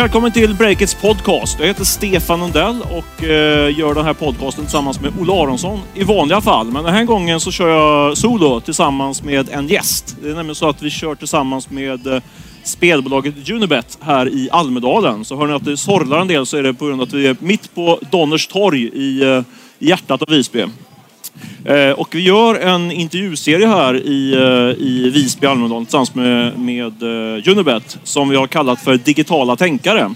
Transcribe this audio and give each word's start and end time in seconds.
Välkommen 0.00 0.32
till 0.32 0.54
Breakits 0.54 0.94
podcast. 0.94 1.60
Jag 1.60 1.66
heter 1.66 1.84
Stefan 1.84 2.40
Lundell 2.40 2.82
och 2.82 3.24
eh, 3.24 3.78
gör 3.78 3.94
den 3.94 4.04
här 4.04 4.14
podcasten 4.14 4.64
tillsammans 4.64 5.00
med 5.00 5.12
Olle 5.20 5.32
Aronsson 5.32 5.80
i 5.94 6.04
vanliga 6.04 6.40
fall. 6.40 6.66
Men 6.66 6.84
den 6.84 6.94
här 6.94 7.04
gången 7.04 7.40
så 7.40 7.50
kör 7.50 7.68
jag 7.68 8.18
solo 8.18 8.60
tillsammans 8.60 9.22
med 9.22 9.48
en 9.48 9.68
gäst. 9.68 10.16
Det 10.22 10.30
är 10.30 10.34
nämligen 10.34 10.54
så 10.54 10.68
att 10.68 10.82
vi 10.82 10.90
kör 10.90 11.14
tillsammans 11.14 11.70
med 11.70 12.06
eh, 12.06 12.22
spelbolaget 12.62 13.50
Unibet 13.50 13.98
här 14.00 14.28
i 14.28 14.48
Almedalen. 14.52 15.24
Så 15.24 15.36
hör 15.36 15.46
ni 15.46 15.52
att 15.52 15.64
det 15.64 15.76
sorlar 15.76 16.20
en 16.20 16.28
del 16.28 16.46
så 16.46 16.56
är 16.56 16.62
det 16.62 16.74
på 16.74 16.86
grund 16.86 17.00
av 17.00 17.08
att 17.08 17.14
vi 17.14 17.26
är 17.26 17.36
mitt 17.40 17.74
på 17.74 17.98
Donners 18.10 18.46
torg 18.46 18.82
i, 18.82 19.22
eh, 19.22 19.42
i 19.78 19.88
hjärtat 19.88 20.22
av 20.22 20.28
Visby. 20.28 20.66
Eh, 21.64 21.90
och 21.90 22.14
vi 22.14 22.20
gör 22.20 22.54
en 22.54 22.90
intervjuserie 22.92 23.66
här 23.66 23.96
i, 23.96 24.34
eh, 24.34 24.86
i 24.86 25.10
Visby, 25.14 25.46
Almedalen 25.46 25.84
tillsammans 25.86 26.14
med, 26.14 26.58
med 26.58 27.02
eh, 27.02 27.50
Unibet 27.52 27.98
som 28.04 28.28
vi 28.28 28.36
har 28.36 28.46
kallat 28.46 28.80
för 28.80 28.96
Digitala 28.96 29.56
tänkare. 29.56 30.14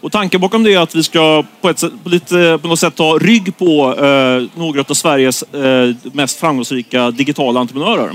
Och 0.00 0.12
tanken 0.12 0.40
bakom 0.40 0.62
det 0.62 0.74
är 0.74 0.78
att 0.78 0.94
vi 0.94 1.02
ska 1.02 1.44
på, 1.60 1.68
ett, 1.68 1.78
sätt- 1.78 1.92
på, 2.02 2.08
lite, 2.08 2.58
på 2.62 2.68
något 2.68 2.80
sätt 2.80 2.94
ta 2.94 3.18
rygg 3.18 3.56
på 3.58 3.94
eh, 4.04 4.60
några 4.60 4.80
av 4.88 4.94
Sveriges 4.94 5.42
eh, 5.42 5.94
mest 6.12 6.40
framgångsrika 6.40 7.10
digitala 7.10 7.60
entreprenörer. 7.60 8.10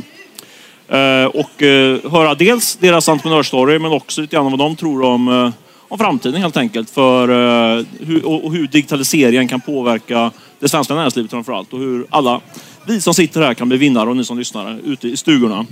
Eh, 0.87 1.25
och 1.25 1.61
eh, 1.63 2.11
höra 2.11 2.35
dels 2.35 2.75
deras 2.75 3.09
entreprenörsstory 3.09 3.79
men 3.79 3.91
också 3.91 4.21
lite 4.21 4.35
grann 4.35 4.45
om 4.45 4.51
vad 4.51 4.59
de 4.59 4.75
tror 4.75 5.01
om, 5.03 5.51
om 5.89 5.97
framtiden 5.97 6.41
helt 6.41 6.57
enkelt. 6.57 6.89
För, 6.89 7.29
eh, 7.29 7.85
hur, 7.99 8.25
och, 8.25 8.45
och 8.45 8.53
hur 8.53 8.67
digitaliseringen 8.67 9.47
kan 9.47 9.61
påverka 9.61 10.31
det 10.59 10.69
svenska 10.69 10.95
näringslivet 10.95 11.31
framför 11.31 11.53
allt. 11.53 11.73
Och 11.73 11.79
hur 11.79 12.05
alla 12.09 12.41
vi 12.87 13.01
som 13.01 13.13
sitter 13.13 13.41
här 13.41 13.53
kan 13.53 13.69
bli 13.69 13.77
vinnare 13.77 14.09
och 14.09 14.17
ni 14.17 14.25
som 14.25 14.39
lyssnar 14.39 14.79
ute 14.85 15.07
i 15.07 15.17
stugorna. 15.17 15.65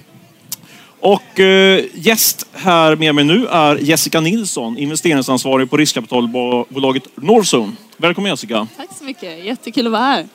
Och 0.99 1.39
eh, 1.39 1.83
gäst 1.93 2.47
här 2.53 2.95
med 2.95 3.15
mig 3.15 3.23
nu 3.23 3.47
är 3.47 3.75
Jessica 3.75 4.19
Nilsson, 4.19 4.77
investeringsansvarig 4.77 5.69
på 5.69 5.77
riskkapitalbolaget 5.77 7.03
Northzone. 7.15 7.71
Välkommen 7.97 8.31
Jessica! 8.31 8.67
Tack 8.77 8.89
så 8.97 9.03
mycket. 9.03 9.45
Jättekul 9.45 9.85
att 9.88 9.91
vara 9.91 10.02
här. 10.02 10.25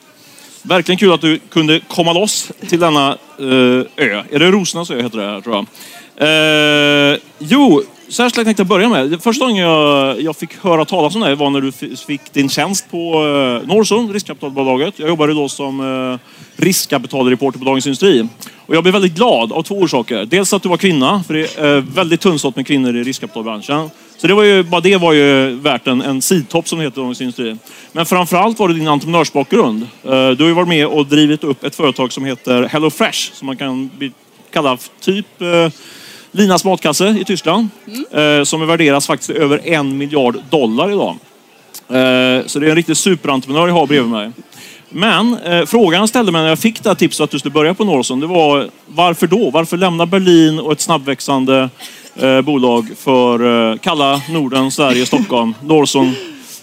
Verkligen 0.61 0.97
kul 0.97 1.11
att 1.13 1.21
du 1.21 1.39
kunde 1.39 1.79
komma 1.87 2.13
loss 2.13 2.51
till 2.69 2.79
denna 2.79 3.09
eh, 3.39 3.45
ö. 3.95 4.23
Är 4.31 4.39
det 4.39 4.51
Rosornas 4.51 4.91
ö 4.91 5.01
heter 5.01 5.17
det 5.17 5.25
här, 5.25 5.41
tror 5.41 5.55
jag. 5.55 5.65
Eh, 7.13 7.19
jo, 7.39 7.83
så 8.09 8.21
här 8.21 8.29
skulle 8.29 8.41
jag 8.41 8.45
tänkte 8.45 8.63
börja 8.63 8.89
med. 8.89 9.23
Första 9.23 9.45
gången 9.45 9.63
jag, 9.63 10.21
jag 10.21 10.35
fick 10.35 10.63
höra 10.63 10.85
talas 10.85 11.15
om 11.15 11.21
det 11.21 11.35
var 11.35 11.49
när 11.49 11.61
du 11.61 11.71
fick 12.07 12.33
din 12.33 12.49
tjänst 12.49 12.91
på 12.91 12.97
eh, 12.97 13.67
Northzone, 13.67 14.13
riskkapitalbolaget. 14.13 14.99
Jag 14.99 15.09
jobbade 15.09 15.33
då 15.33 15.49
som 15.49 15.79
eh, 15.79 16.19
riskkapitalreporter 16.63 17.59
på 17.59 17.65
Dagens 17.65 17.85
Industri. 17.85 18.27
Och 18.65 18.75
jag 18.75 18.83
blev 18.83 18.93
väldigt 18.93 19.15
glad 19.15 19.51
av 19.51 19.63
två 19.63 19.75
orsaker. 19.75 20.25
Dels 20.25 20.53
att 20.53 20.63
du 20.63 20.69
var 20.69 20.77
kvinna, 20.77 21.23
för 21.27 21.33
det 21.33 21.57
är 21.57 21.77
eh, 21.77 21.83
väldigt 21.83 22.21
tunnsått 22.21 22.55
med 22.55 22.67
kvinnor 22.67 22.95
i 22.95 23.03
riskkapitalbranschen. 23.03 23.89
Så 24.17 24.27
det 24.27 24.33
var 24.33 24.43
ju, 24.43 24.63
bara 24.63 24.81
det 24.81 24.97
var 24.97 25.13
ju 25.13 25.49
värt 25.55 25.87
en, 25.87 26.01
en 26.01 26.21
sidtopp 26.21 26.67
som 26.67 26.79
det 26.79 26.85
heter 26.85 27.01
i 27.01 27.03
Dagens 27.03 27.21
Industri. 27.21 27.57
Men 27.91 28.05
framförallt 28.05 28.59
var 28.59 28.67
det 28.67 28.73
din 28.73 28.87
entreprenörsbakgrund. 28.87 29.87
Eh, 30.03 30.09
Du 30.29 30.43
har 30.43 30.47
ju 30.47 30.53
varit 30.53 30.67
med 30.67 30.87
och 30.87 31.05
drivit 31.05 31.43
upp 31.43 31.63
ett 31.63 31.75
företag 31.75 32.11
som 32.11 32.25
heter 32.25 32.63
HelloFresh. 32.63 33.33
Som 33.33 33.45
man 33.45 33.57
kan 33.57 33.89
kalla 34.53 34.77
typ 35.01 35.41
eh, 35.41 35.69
Linas 36.35 36.65
matkasse 36.65 37.15
i 37.19 37.25
Tyskland. 37.25 37.69
Eh, 38.11 38.43
som 38.43 38.67
värderas 38.67 39.07
faktiskt 39.07 39.29
över 39.29 39.67
en 39.67 39.97
miljard 39.97 40.37
dollar 40.49 40.91
idag. 40.91 41.15
Eh, 41.87 42.45
så 42.45 42.59
det 42.59 42.65
är 42.65 42.69
en 42.69 42.75
riktig 42.75 42.97
superentreprenör 42.97 43.67
jag 43.67 43.75
har 43.75 43.87
bredvid 43.87 44.11
mig. 44.11 44.31
Men 44.89 45.37
eh, 45.37 45.65
frågan 45.65 45.99
jag 45.99 46.09
ställde 46.09 46.31
mig 46.31 46.41
när 46.41 46.49
jag 46.49 46.59
fick 46.59 46.83
det 46.83 46.89
här 46.89 46.95
tipset 46.95 47.23
att 47.23 47.31
du 47.31 47.39
skulle 47.39 47.53
börja 47.53 47.73
på 47.73 47.83
Northzone, 47.83 48.21
det 48.21 48.27
var 48.27 48.69
varför 48.87 49.27
då? 49.27 49.49
Varför 49.49 49.77
lämna 49.77 50.05
Berlin 50.05 50.59
och 50.59 50.71
ett 50.71 50.81
snabbväxande 50.81 51.69
eh, 52.15 52.41
bolag 52.41 52.87
för 52.97 53.71
eh, 53.71 53.77
kalla 53.77 54.21
Norden, 54.29 54.71
Sverige, 54.71 55.05
Stockholm, 55.05 55.53
Northzone? 55.61 56.13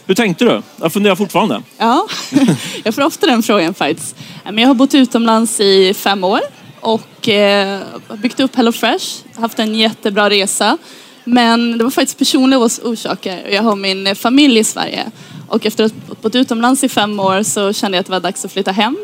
Hur 0.07 0.15
tänkte 0.15 0.45
du? 0.45 0.63
Jag 0.81 0.93
funderar 0.93 1.17
fortfarande. 1.17 1.63
Ja, 1.79 2.07
jag 2.85 2.95
får 2.95 3.03
ofta 3.03 3.27
den 3.27 3.43
frågan 3.43 3.75
faktiskt. 3.75 4.17
Jag 4.45 4.67
har 4.67 4.75
bott 4.75 4.95
utomlands 4.95 5.61
i 5.61 5.95
fem 5.95 6.25
år 6.25 6.41
och 6.81 7.29
eh, 7.29 7.81
byggt 8.23 8.41
upp 8.41 8.57
HelloFresh. 8.57 9.07
Haft 9.35 9.59
en 9.59 9.75
jättebra 9.75 10.31
resa. 10.31 10.79
Men 11.25 11.79
det 11.79 11.85
var 11.85 11.91
faktiskt 11.91 12.19
personliga 12.19 12.61
orsaker. 12.61 13.49
Jag 13.49 13.63
har 13.63 13.77
min 13.77 14.17
familj 14.17 14.59
i 14.59 14.65
Sverige. 14.65 15.11
Och 15.49 15.67
efter 15.67 15.85
att 15.85 15.93
ha 16.09 16.15
bott 16.23 16.35
utomlands 16.35 16.85
i 16.85 16.89
fem 16.89 17.21
år 17.21 17.43
så 17.43 17.73
kände 17.73 17.97
jag 17.97 18.01
att 18.01 18.07
det 18.07 18.13
var 18.13 18.21
dags 18.21 18.45
att 18.45 18.53
flytta 18.53 18.73
hem. 18.73 18.97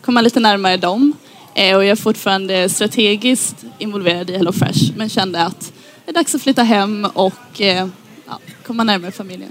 Komma 0.00 0.20
lite 0.20 0.40
närmare 0.40 0.76
dem. 0.76 1.12
Eh, 1.54 1.76
och 1.76 1.84
jag 1.84 1.90
är 1.90 1.96
fortfarande 1.96 2.68
strategiskt 2.68 3.64
involverad 3.78 4.30
i 4.30 4.36
HelloFresh. 4.36 4.92
Men 4.96 5.08
kände 5.08 5.42
att 5.42 5.72
det 6.04 6.10
är 6.10 6.14
dags 6.14 6.34
att 6.34 6.42
flytta 6.42 6.62
hem 6.62 7.06
och 7.14 7.60
eh, 7.60 7.88
ja, 8.26 8.38
komma 8.66 8.84
närmare 8.84 9.12
familjen. 9.12 9.50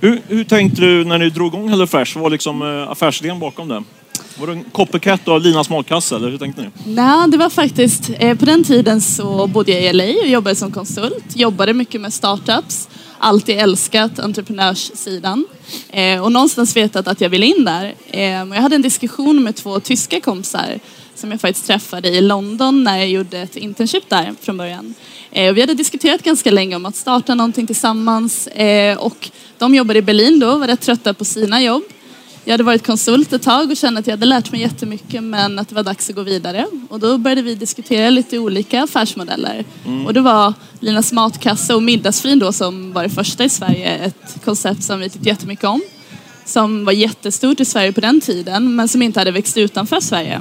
Hur, 0.00 0.22
hur 0.28 0.44
tänkte 0.44 0.80
du 0.80 1.04
när 1.04 1.18
ni 1.18 1.30
drog 1.30 1.54
igång 1.54 1.68
HelloFresh? 1.68 2.14
Vad 2.14 2.22
var 2.22 2.30
liksom 2.30 2.62
eh, 2.62 2.90
affärsidén 2.90 3.40
bakom 3.40 3.68
det? 3.68 3.82
Var 4.38 4.46
det 4.46 4.52
en 4.52 4.64
copycat 4.64 5.28
av 5.28 5.40
Linas 5.40 5.70
matkasse 5.70 6.16
eller 6.16 6.30
hur 6.30 6.38
tänkte 6.38 6.62
ni? 6.62 6.68
Nej, 6.86 7.28
det 7.28 7.36
var 7.36 7.50
faktiskt, 7.50 8.10
eh, 8.18 8.38
på 8.38 8.44
den 8.44 8.64
tiden 8.64 9.00
så 9.00 9.46
bodde 9.46 9.72
jag 9.72 9.82
i 9.82 9.92
LA 9.92 10.20
och 10.22 10.28
jobbade 10.28 10.56
som 10.56 10.72
konsult. 10.72 11.24
Jobbade 11.36 11.72
mycket 11.74 12.00
med 12.00 12.12
startups. 12.12 12.88
Alltid 13.18 13.58
älskat 13.58 14.18
entreprenörssidan. 14.18 15.46
Eh, 15.90 16.22
och 16.22 16.32
någonstans 16.32 16.76
vetat 16.76 17.08
att 17.08 17.20
jag 17.20 17.28
ville 17.28 17.46
in 17.46 17.64
där. 17.64 17.94
Eh, 18.10 18.48
och 18.48 18.56
jag 18.56 18.62
hade 18.62 18.76
en 18.76 18.82
diskussion 18.82 19.42
med 19.42 19.56
två 19.56 19.80
tyska 19.80 20.20
kompisar 20.20 20.78
som 21.14 21.30
jag 21.30 21.40
faktiskt 21.40 21.66
träffade 21.66 22.08
i 22.08 22.20
London 22.20 22.84
när 22.84 22.98
jag 22.98 23.08
gjorde 23.08 23.38
ett 23.38 23.56
internship 23.56 24.08
där 24.08 24.34
från 24.40 24.56
början. 24.56 24.94
Eh, 25.30 25.50
och 25.50 25.56
vi 25.56 25.60
hade 25.60 25.74
diskuterat 25.74 26.22
ganska 26.22 26.50
länge 26.50 26.76
om 26.76 26.86
att 26.86 26.96
starta 26.96 27.34
någonting 27.34 27.66
tillsammans. 27.66 28.46
Eh, 28.46 28.98
och 28.98 29.30
de 29.58 29.74
jobbade 29.74 29.98
i 29.98 30.02
Berlin 30.02 30.40
då, 30.40 30.58
var 30.58 30.66
rätt 30.66 30.80
trötta 30.80 31.14
på 31.14 31.24
sina 31.24 31.62
jobb. 31.62 31.82
Jag 32.46 32.52
hade 32.52 32.64
varit 32.64 32.86
konsult 32.86 33.32
ett 33.32 33.42
tag 33.42 33.70
och 33.70 33.76
kände 33.76 34.00
att 34.00 34.06
jag 34.06 34.12
hade 34.12 34.26
lärt 34.26 34.52
mig 34.52 34.60
jättemycket 34.60 35.22
men 35.22 35.58
att 35.58 35.68
det 35.68 35.74
var 35.74 35.82
dags 35.82 36.10
att 36.10 36.16
gå 36.16 36.22
vidare. 36.22 36.66
Och 36.88 37.00
då 37.00 37.18
började 37.18 37.42
vi 37.42 37.54
diskutera 37.54 38.10
lite 38.10 38.38
olika 38.38 38.82
affärsmodeller. 38.82 39.64
Och 40.06 40.14
det 40.14 40.20
var 40.20 40.54
Linas 40.80 41.12
matkasse 41.12 41.74
och 41.74 41.82
Middagsfrin 41.82 42.38
då 42.38 42.52
som 42.52 42.92
var 42.92 43.02
det 43.02 43.10
första 43.10 43.44
i 43.44 43.48
Sverige. 43.48 43.94
Ett 43.94 44.44
koncept 44.44 44.82
som 44.82 45.00
vi 45.00 45.10
tyckte 45.10 45.28
jättemycket 45.28 45.64
om. 45.64 45.80
Som 46.44 46.84
var 46.84 46.92
jättestort 46.92 47.60
i 47.60 47.64
Sverige 47.64 47.92
på 47.92 48.00
den 48.00 48.20
tiden 48.20 48.76
men 48.76 48.88
som 48.88 49.02
inte 49.02 49.20
hade 49.20 49.30
växt 49.30 49.56
utanför 49.56 50.00
Sverige. 50.00 50.40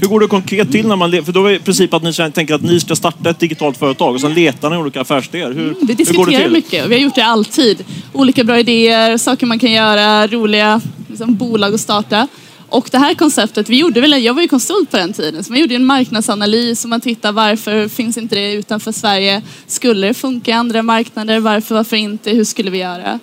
Hur 0.00 0.08
går 0.08 0.20
det 0.20 0.26
konkret 0.26 0.72
till 0.72 0.86
när 0.86 0.96
man... 0.96 1.10
För 1.24 1.32
då 1.32 1.44
är 1.46 1.50
det 1.50 1.56
i 1.56 1.58
princip 1.58 1.94
att 1.94 2.02
ni 2.02 2.12
känner- 2.12 2.30
tänker 2.30 2.54
att 2.54 2.62
ni 2.62 2.80
ska 2.80 2.96
starta 2.96 3.30
ett 3.30 3.38
digitalt 3.38 3.76
företag 3.78 4.14
och 4.14 4.20
sen 4.20 4.34
letar 4.34 4.70
ni 4.70 4.76
olika 4.76 5.00
affärsidéer. 5.00 5.52
Hur, 5.52 5.54
Vi 5.54 5.62
hur 5.64 5.74
går 5.74 5.86
det 5.86 5.94
diskuterar 5.94 6.42
till? 6.42 6.52
mycket 6.52 6.84
och 6.84 6.90
vi 6.90 6.94
har 6.94 7.02
gjort 7.02 7.14
det 7.14 7.24
alltid. 7.24 7.84
Olika 8.12 8.44
bra 8.44 8.58
idéer, 8.58 9.16
saker 9.16 9.46
man 9.46 9.58
kan 9.58 9.72
göra, 9.72 10.26
roliga 10.26 10.80
liksom, 11.08 11.34
bolag 11.36 11.74
att 11.74 11.80
starta. 11.80 12.28
Och 12.68 12.88
det 12.92 12.98
här 12.98 13.14
konceptet, 13.14 13.68
vi 13.68 13.78
gjorde 13.78 14.00
väl, 14.00 14.22
jag 14.24 14.34
var 14.34 14.42
ju 14.42 14.48
konsult 14.48 14.90
på 14.90 14.96
den 14.96 15.12
tiden, 15.12 15.44
så 15.44 15.52
man 15.52 15.60
gjorde 15.60 15.74
en 15.74 15.84
marknadsanalys 15.84 16.84
och 16.84 16.90
man 16.90 17.00
tittade 17.00 17.34
varför 17.34 17.88
finns 17.88 18.18
inte 18.18 18.34
det 18.34 18.52
utanför 18.52 18.92
Sverige? 18.92 19.42
Skulle 19.66 20.06
det 20.06 20.14
funka 20.14 20.50
i 20.50 20.54
andra 20.54 20.82
marknader? 20.82 21.40
Varför, 21.40 21.74
varför 21.74 21.96
inte? 21.96 22.30
Hur 22.30 22.44
skulle 22.44 22.70
vi 22.70 22.78
göra? 22.78 23.18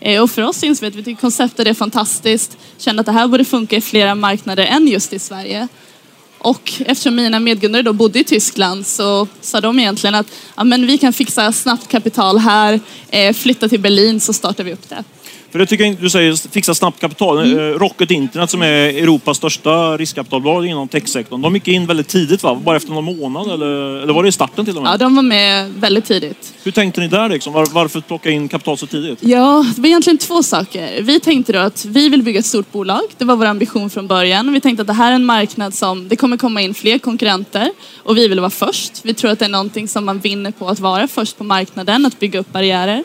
Eh, 0.00 0.22
Och 0.22 0.30
för 0.30 0.42
oss 0.42 0.62
insåg 0.64 0.80
vi 0.82 0.88
att 0.88 0.94
vi 0.94 1.02
tycker 1.02 1.20
konceptet 1.20 1.66
är 1.66 1.74
fantastiskt. 1.74 2.56
Kände 2.78 3.00
att 3.00 3.06
det 3.06 3.12
här 3.12 3.28
borde 3.28 3.44
funka 3.44 3.76
i 3.76 3.80
flera 3.80 4.14
marknader 4.14 4.64
än 4.66 4.88
just 4.88 5.12
i 5.12 5.18
Sverige. 5.18 5.68
Och 6.38 6.72
eftersom 6.78 7.14
mina 7.14 7.40
medgrundare 7.40 7.82
då 7.82 7.92
bodde 7.92 8.18
i 8.18 8.24
Tyskland 8.24 8.86
så 8.86 9.28
sa 9.40 9.60
de 9.60 9.78
egentligen 9.78 10.14
att 10.14 10.26
ja, 10.56 10.64
men 10.64 10.86
vi 10.86 10.98
kan 10.98 11.12
fixa 11.12 11.52
snabbt 11.52 11.88
kapital 11.88 12.38
här, 12.38 12.80
eh, 13.08 13.34
flytta 13.34 13.68
till 13.68 13.80
Berlin 13.80 14.20
så 14.20 14.32
startar 14.32 14.64
vi 14.64 14.72
upp 14.72 14.88
det. 14.88 15.04
För 15.50 15.58
det 15.58 15.66
tycker 15.66 15.84
jag 15.84 15.90
inte- 15.90 16.02
du 16.02 16.10
säger 16.10 16.50
fixa 16.52 16.74
snabbt 16.74 17.00
kapital. 17.00 17.38
Mm. 17.38 17.58
Eh, 17.58 17.78
Rocket 17.78 18.10
Internet 18.10 18.50
som 18.50 18.62
är 18.62 18.66
Europas 18.88 19.36
största 19.36 19.96
riskkapitalbolag 19.96 20.66
inom 20.66 20.88
techsektorn. 20.88 21.42
De 21.42 21.54
gick 21.54 21.68
in 21.68 21.86
väldigt 21.86 22.08
tidigt 22.08 22.42
va? 22.42 22.54
Bara 22.64 22.76
efter 22.76 22.92
någon 22.92 23.04
månad 23.04 23.50
eller, 23.50 24.02
eller 24.02 24.12
var 24.12 24.22
det 24.22 24.28
i 24.28 24.32
starten 24.32 24.64
till 24.64 24.76
och 24.76 24.82
med? 24.82 24.92
Ja, 24.92 24.96
de 24.96 25.14
var 25.16 25.22
med 25.22 25.72
väldigt 25.72 26.04
tidigt. 26.04 26.54
Hur 26.62 26.72
tänkte 26.72 27.00
ni 27.00 27.08
där 27.08 27.28
liksom? 27.28 27.52
Var, 27.52 27.66
varför 27.72 28.00
plocka 28.00 28.30
in 28.30 28.48
kapital 28.48 28.78
så 28.78 28.86
tidigt? 28.86 29.18
Ja, 29.22 29.66
det 29.76 29.80
var 29.80 29.88
egentligen 29.88 30.18
två 30.18 30.42
saker. 30.42 31.02
Vi 31.02 31.20
tänkte 31.20 31.52
då 31.52 31.58
att 31.58 31.84
vi 31.84 32.08
vill 32.08 32.22
bygga 32.22 32.38
ett 32.38 32.46
stort 32.46 32.72
bolag. 32.72 33.02
Det 33.18 33.24
var 33.24 33.36
vår 33.36 33.46
ambition 33.46 33.90
från 33.90 34.06
början. 34.06 34.52
Vi 34.52 34.60
tänkte 34.60 34.80
att 34.80 34.86
det 34.86 34.92
här 34.92 35.10
är 35.10 35.14
en 35.14 35.24
marknad 35.24 35.74
som 35.74 36.08
det 36.08 36.16
kommer 36.16 36.36
komma 36.36 36.60
in 36.62 36.74
fler 36.74 36.98
konkurrenter 36.98 37.70
och 38.04 38.16
vi 38.16 38.28
vill 38.28 38.40
vara 38.40 38.50
först. 38.50 38.92
Vi 39.02 39.14
tror 39.14 39.30
att 39.30 39.38
det 39.38 39.44
är 39.44 39.48
någonting 39.48 39.88
som 39.88 40.04
man 40.04 40.18
vinner 40.18 40.50
på 40.50 40.68
att 40.68 40.80
vara 40.80 41.08
först 41.08 41.38
på 41.38 41.44
marknaden, 41.44 42.06
att 42.06 42.20
bygga 42.20 42.40
upp 42.40 42.52
barriärer. 42.52 43.04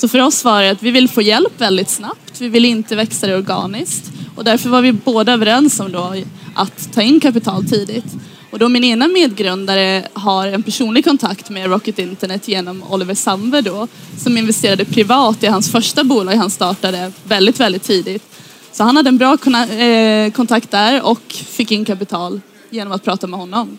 Så 0.00 0.08
för 0.08 0.18
oss 0.18 0.44
var 0.44 0.62
det 0.62 0.70
att 0.70 0.82
vi 0.82 0.90
vill 0.90 1.08
få 1.08 1.22
hjälp 1.22 1.60
väldigt 1.60 1.90
snabbt. 1.90 2.40
Vi 2.40 2.48
vill 2.48 2.64
inte 2.64 2.96
växa 2.96 3.26
det 3.26 3.36
organiskt 3.36 4.10
och 4.36 4.44
därför 4.44 4.68
var 4.68 4.82
vi 4.82 4.92
båda 4.92 5.32
överens 5.32 5.80
om 5.80 5.92
då 5.92 6.14
att 6.54 6.92
ta 6.92 7.02
in 7.02 7.20
kapital 7.20 7.64
tidigt. 7.64 8.04
Och 8.50 8.58
då 8.58 8.68
min 8.68 8.84
ena 8.84 9.08
medgrundare 9.08 10.08
har 10.12 10.46
en 10.46 10.62
personlig 10.62 11.04
kontakt 11.04 11.50
med 11.50 11.70
Rocket 11.70 11.98
Internet 11.98 12.48
genom 12.48 12.82
Oliver 12.90 13.14
Sandberg 13.14 13.62
då, 13.62 13.88
som 14.18 14.38
investerade 14.38 14.84
privat 14.84 15.42
i 15.42 15.46
hans 15.46 15.72
första 15.72 16.04
bolag 16.04 16.34
han 16.34 16.50
startade 16.50 17.12
väldigt, 17.24 17.60
väldigt 17.60 17.82
tidigt. 17.82 18.22
Så 18.72 18.84
han 18.84 18.96
hade 18.96 19.08
en 19.08 19.18
bra 19.18 19.32
eh, 19.32 20.32
kontakt 20.32 20.70
där 20.70 21.02
och 21.02 21.22
fick 21.28 21.72
in 21.72 21.84
kapital 21.84 22.40
genom 22.70 22.92
att 22.92 23.04
prata 23.04 23.26
med 23.26 23.40
honom. 23.40 23.78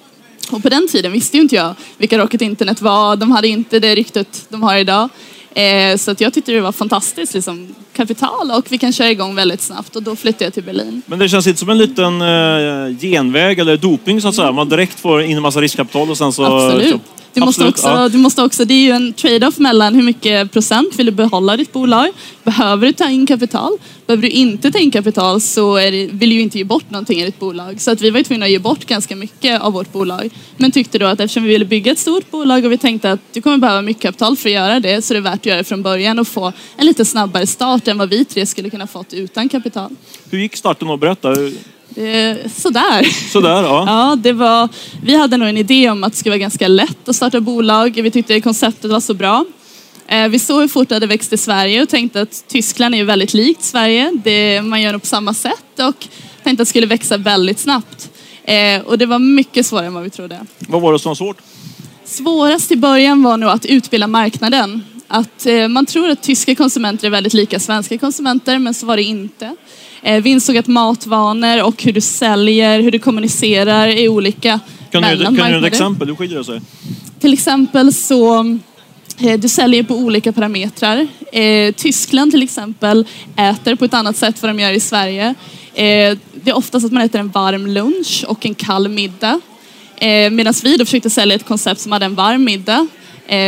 Och 0.51 0.63
på 0.63 0.69
den 0.69 0.87
tiden 0.87 1.11
visste 1.11 1.37
ju 1.37 1.43
inte 1.43 1.55
jag 1.55 1.75
vilka 1.97 2.17
Rocket 2.17 2.41
Internet 2.41 2.81
var. 2.81 3.15
De 3.15 3.31
hade 3.31 3.47
inte 3.47 3.79
det 3.79 3.95
ryktet 3.95 4.45
de 4.49 4.63
har 4.63 4.75
idag. 4.75 5.09
Eh, 5.55 5.97
så 5.97 6.11
att 6.11 6.21
jag 6.21 6.33
tyckte 6.33 6.51
det 6.51 6.61
var 6.61 6.71
fantastiskt, 6.71 7.33
liksom, 7.33 7.75
kapital 7.93 8.51
och 8.57 8.65
vi 8.69 8.77
kan 8.77 8.93
köra 8.93 9.11
igång 9.11 9.35
väldigt 9.35 9.61
snabbt 9.61 9.95
och 9.95 10.03
då 10.03 10.15
flyttade 10.15 10.45
jag 10.45 10.53
till 10.53 10.63
Berlin. 10.63 11.01
Men 11.05 11.19
det 11.19 11.29
känns 11.29 11.47
inte 11.47 11.59
som 11.59 11.69
en 11.69 11.77
liten 11.77 12.21
eh, 12.21 12.97
genväg 12.99 13.59
eller 13.59 13.77
doping 13.77 14.21
så 14.21 14.27
att 14.27 14.35
säga. 14.35 14.51
Man 14.51 14.69
direkt 14.69 14.99
får 14.99 15.21
in 15.21 15.37
en 15.37 15.41
massa 15.41 15.61
riskkapital 15.61 16.09
och 16.09 16.17
sen 16.17 16.33
så... 16.33 16.45
Absolut. 16.45 17.01
Du 17.33 17.39
måste, 17.39 17.61
Absolut, 17.61 17.73
också, 17.73 17.87
ja. 17.87 18.09
du 18.09 18.17
måste 18.17 18.43
också, 18.43 18.65
det 18.65 18.73
är 18.73 18.83
ju 18.83 18.91
en 18.91 19.13
trade-off 19.13 19.57
mellan 19.57 19.95
hur 19.95 20.03
mycket 20.03 20.51
procent 20.51 20.95
vill 20.95 21.05
du 21.05 21.11
behålla 21.11 21.57
ditt 21.57 21.73
bolag? 21.73 22.07
Behöver 22.43 22.87
du 22.87 22.93
ta 22.93 23.09
in 23.09 23.27
kapital? 23.27 23.77
Behöver 24.07 24.21
du 24.21 24.29
inte 24.29 24.71
ta 24.71 24.79
in 24.79 24.91
kapital 24.91 25.41
så 25.41 25.75
det, 25.75 25.91
vill 26.11 26.29
du 26.29 26.35
ju 26.35 26.41
inte 26.41 26.57
ge 26.57 26.63
bort 26.63 26.89
någonting 26.89 27.19
i 27.19 27.25
ditt 27.25 27.39
bolag. 27.39 27.81
Så 27.81 27.91
att 27.91 28.01
vi 28.01 28.09
var 28.09 28.17
ju 28.17 28.23
tvungna 28.23 28.45
att 28.45 28.51
ge 28.51 28.59
bort 28.59 28.85
ganska 28.85 29.15
mycket 29.15 29.61
av 29.61 29.73
vårt 29.73 29.91
bolag. 29.91 30.29
Men 30.57 30.71
tyckte 30.71 30.97
då 30.97 31.05
att 31.05 31.19
eftersom 31.19 31.43
vi 31.43 31.49
ville 31.49 31.65
bygga 31.65 31.91
ett 31.91 31.99
stort 31.99 32.31
bolag 32.31 32.65
och 32.65 32.71
vi 32.71 32.77
tänkte 32.77 33.11
att 33.11 33.19
du 33.33 33.41
kommer 33.41 33.57
behöva 33.57 33.81
mycket 33.81 34.01
kapital 34.01 34.37
för 34.37 34.49
att 34.49 34.53
göra 34.53 34.79
det 34.79 35.01
så 35.01 35.13
är 35.13 35.15
det 35.15 35.21
värt 35.21 35.33
att 35.33 35.45
göra 35.45 35.57
det 35.57 35.63
från 35.63 35.83
början 35.83 36.19
och 36.19 36.27
få 36.27 36.53
en 36.77 36.85
lite 36.85 37.05
snabbare 37.05 37.47
start 37.47 37.87
än 37.87 37.97
vad 37.97 38.09
vi 38.09 38.25
tre 38.25 38.45
skulle 38.45 38.69
kunna 38.69 38.87
fått 38.87 39.13
utan 39.13 39.49
kapital. 39.49 39.95
Hur 40.29 40.39
gick 40.39 40.55
starten 40.55 40.87
då? 40.87 40.97
Berätta. 40.97 41.35
Eh, 41.95 42.37
sådär. 42.55 43.29
Sådär, 43.31 43.63
ja. 43.63 43.83
Ja, 43.87 44.15
det 44.15 44.33
var, 44.33 44.69
vi 45.03 45.15
hade 45.17 45.37
nog 45.37 45.49
en 45.49 45.57
idé 45.57 45.89
om 45.89 46.03
att 46.03 46.11
det 46.13 46.17
skulle 46.17 46.31
vara 46.31 46.37
ganska 46.39 46.67
lätt 46.67 47.09
att 47.09 47.15
starta 47.15 47.41
bolag. 47.41 48.01
Vi 48.03 48.11
tyckte 48.11 48.41
konceptet 48.41 48.91
var 48.91 48.99
så 48.99 49.13
bra. 49.13 49.45
Eh, 50.07 50.27
Vi 50.27 50.39
såg 50.39 50.61
hur 50.61 50.67
fort 50.67 50.89
det 50.89 50.95
hade 50.95 51.07
växt 51.07 51.33
i 51.33 51.37
Sverige 51.37 51.81
och 51.83 51.89
tänkte 51.89 52.21
att 52.21 52.43
Tyskland 52.47 52.95
är 52.95 52.99
ju 52.99 53.05
väldigt 53.05 53.33
likt 53.33 53.63
Sverige. 53.63 54.11
Det, 54.23 54.61
man 54.61 54.81
gör 54.81 54.91
nog 54.91 55.01
på 55.01 55.07
samma 55.07 55.33
sätt 55.33 55.79
och 55.79 56.07
tänkte 56.43 56.49
att 56.49 56.57
det 56.57 56.65
skulle 56.65 56.87
växa 56.87 57.17
väldigt 57.17 57.59
snabbt. 57.59 58.09
Eh, 58.43 58.81
Och 58.81 58.97
det 58.97 59.05
var 59.05 59.19
mycket 59.19 59.65
svårare 59.65 59.85
än 59.85 59.93
vad 59.93 60.03
vi 60.03 60.09
trodde. 60.09 60.45
Vad 60.59 60.81
var 60.81 60.93
det 60.93 60.99
som 60.99 61.09
var 61.09 61.15
svårt? 61.15 61.37
Svårast 62.05 62.71
i 62.71 62.75
början 62.75 63.23
var 63.23 63.37
nog 63.37 63.49
att 63.49 63.65
utbilda 63.65 64.07
marknaden. 64.07 64.83
Att 65.07 65.47
man 65.69 65.85
tror 65.85 66.09
att 66.09 66.23
tyska 66.23 66.55
konsumenter 66.55 67.07
är 67.07 67.11
väldigt 67.11 67.33
lika 67.33 67.59
svenska 67.59 67.97
konsumenter, 67.97 68.59
men 68.59 68.73
så 68.73 68.85
var 68.85 68.97
det 68.97 69.03
inte. 69.03 69.55
Eh, 70.03 70.23
vi 70.23 70.29
insåg 70.29 70.57
att 70.57 70.67
matvanor 70.67 71.63
och 71.63 71.83
hur 71.83 71.93
du 71.93 72.01
säljer, 72.01 72.79
hur 72.81 72.91
du 72.91 72.99
kommunicerar 72.99 73.87
är 73.87 74.07
olika 74.07 74.59
Kan 74.91 75.01
du, 75.01 75.07
mellan 75.07 75.37
kan 75.37 75.51
du 75.51 75.51
ge 75.51 75.57
ett 75.57 75.73
exempel? 75.73 76.07
Hur 76.07 76.15
skiljer 76.15 76.37
det 76.37 76.45
sig? 76.45 76.61
Till 77.19 77.33
exempel 77.33 77.93
så 77.93 78.39
eh, 79.19 79.39
du 79.39 79.49
säljer 79.49 79.83
på 79.83 79.95
olika 79.95 80.31
parametrar. 80.31 81.07
Eh, 81.31 81.73
Tyskland 81.73 82.31
till 82.31 82.43
exempel 82.43 83.05
äter 83.35 83.75
på 83.75 83.85
ett 83.85 83.93
annat 83.93 84.17
sätt 84.17 84.41
vad 84.41 84.49
de 84.49 84.59
gör 84.59 84.71
i 84.71 84.79
Sverige. 84.79 85.35
Eh, 85.73 86.17
det 86.43 86.49
är 86.49 86.57
oftast 86.57 86.85
att 86.85 86.91
man 86.91 87.03
äter 87.03 87.19
en 87.19 87.29
varm 87.29 87.67
lunch 87.67 88.25
och 88.27 88.45
en 88.45 88.55
kall 88.55 88.87
middag. 88.87 89.41
Eh, 89.97 90.31
Medan 90.31 90.53
vi 90.63 90.77
då 90.77 90.85
försökte 90.85 91.09
sälja 91.09 91.35
ett 91.35 91.45
koncept 91.45 91.81
som 91.81 91.91
hade 91.91 92.05
en 92.05 92.15
varm 92.15 92.43
middag, 92.43 92.87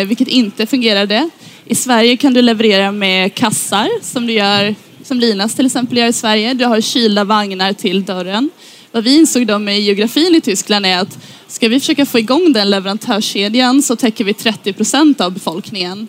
vilket 0.07 0.27
inte 0.27 0.65
fungerade. 0.65 1.29
I 1.65 1.75
Sverige 1.75 2.17
kan 2.17 2.33
du 2.33 2.41
leverera 2.41 2.91
med 2.91 3.35
kassar 3.35 3.89
som 4.01 4.27
du 4.27 4.33
gör, 4.33 4.75
som 5.03 5.19
Linas 5.19 5.55
till 5.55 5.65
exempel 5.65 5.97
gör 5.97 6.07
i 6.07 6.13
Sverige. 6.13 6.53
Du 6.53 6.65
har 6.65 6.81
kylda 6.81 7.23
vagnar 7.23 7.73
till 7.73 8.05
dörren. 8.05 8.49
Vad 8.91 9.03
vi 9.03 9.15
insåg 9.15 9.47
då 9.47 9.59
med 9.59 9.81
geografin 9.81 10.35
i 10.35 10.41
Tyskland 10.41 10.85
är 10.85 10.97
att 10.97 11.19
ska 11.47 11.67
vi 11.67 11.79
försöka 11.79 12.05
få 12.05 12.19
igång 12.19 12.53
den 12.53 12.69
leverantörskedjan 12.69 13.81
så 13.81 13.95
täcker 13.95 14.23
vi 14.23 14.33
30 14.33 14.73
procent 14.73 15.21
av 15.21 15.31
befolkningen. 15.31 16.07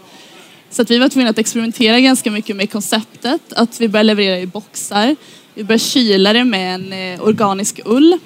Så 0.70 0.82
att 0.82 0.90
vi 0.90 0.98
var 0.98 1.08
tvungna 1.08 1.30
att 1.30 1.38
experimentera 1.38 2.00
ganska 2.00 2.30
mycket 2.30 2.56
med 2.56 2.72
konceptet. 2.72 3.52
Att 3.52 3.80
vi 3.80 3.88
började 3.88 4.06
leverera 4.06 4.40
i 4.40 4.46
boxar. 4.46 5.16
Vi 5.54 5.64
började 5.64 5.84
kyla 5.84 6.32
det 6.32 6.44
med 6.44 6.74
en 6.74 6.92
eh, 6.92 7.22
organisk 7.22 7.80
ull. 7.84 8.18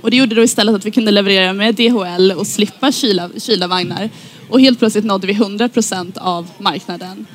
Och 0.00 0.10
det 0.10 0.16
gjorde 0.16 0.34
då 0.34 0.42
istället 0.42 0.74
att 0.74 0.84
vi 0.84 0.90
kunde 0.90 1.10
leverera 1.10 1.52
med 1.52 1.74
DHL 1.74 2.32
och 2.32 2.46
slippa 2.46 2.92
kyla, 2.92 3.30
kylda 3.38 3.66
vagnar. 3.66 4.10
Och 4.50 4.60
helt 4.60 4.78
plötsligt 4.78 5.04
nådde 5.04 5.26
vi 5.26 5.32
100 5.32 5.68
procent 5.68 6.18
av 6.18 6.50
marknaden. 6.58 7.26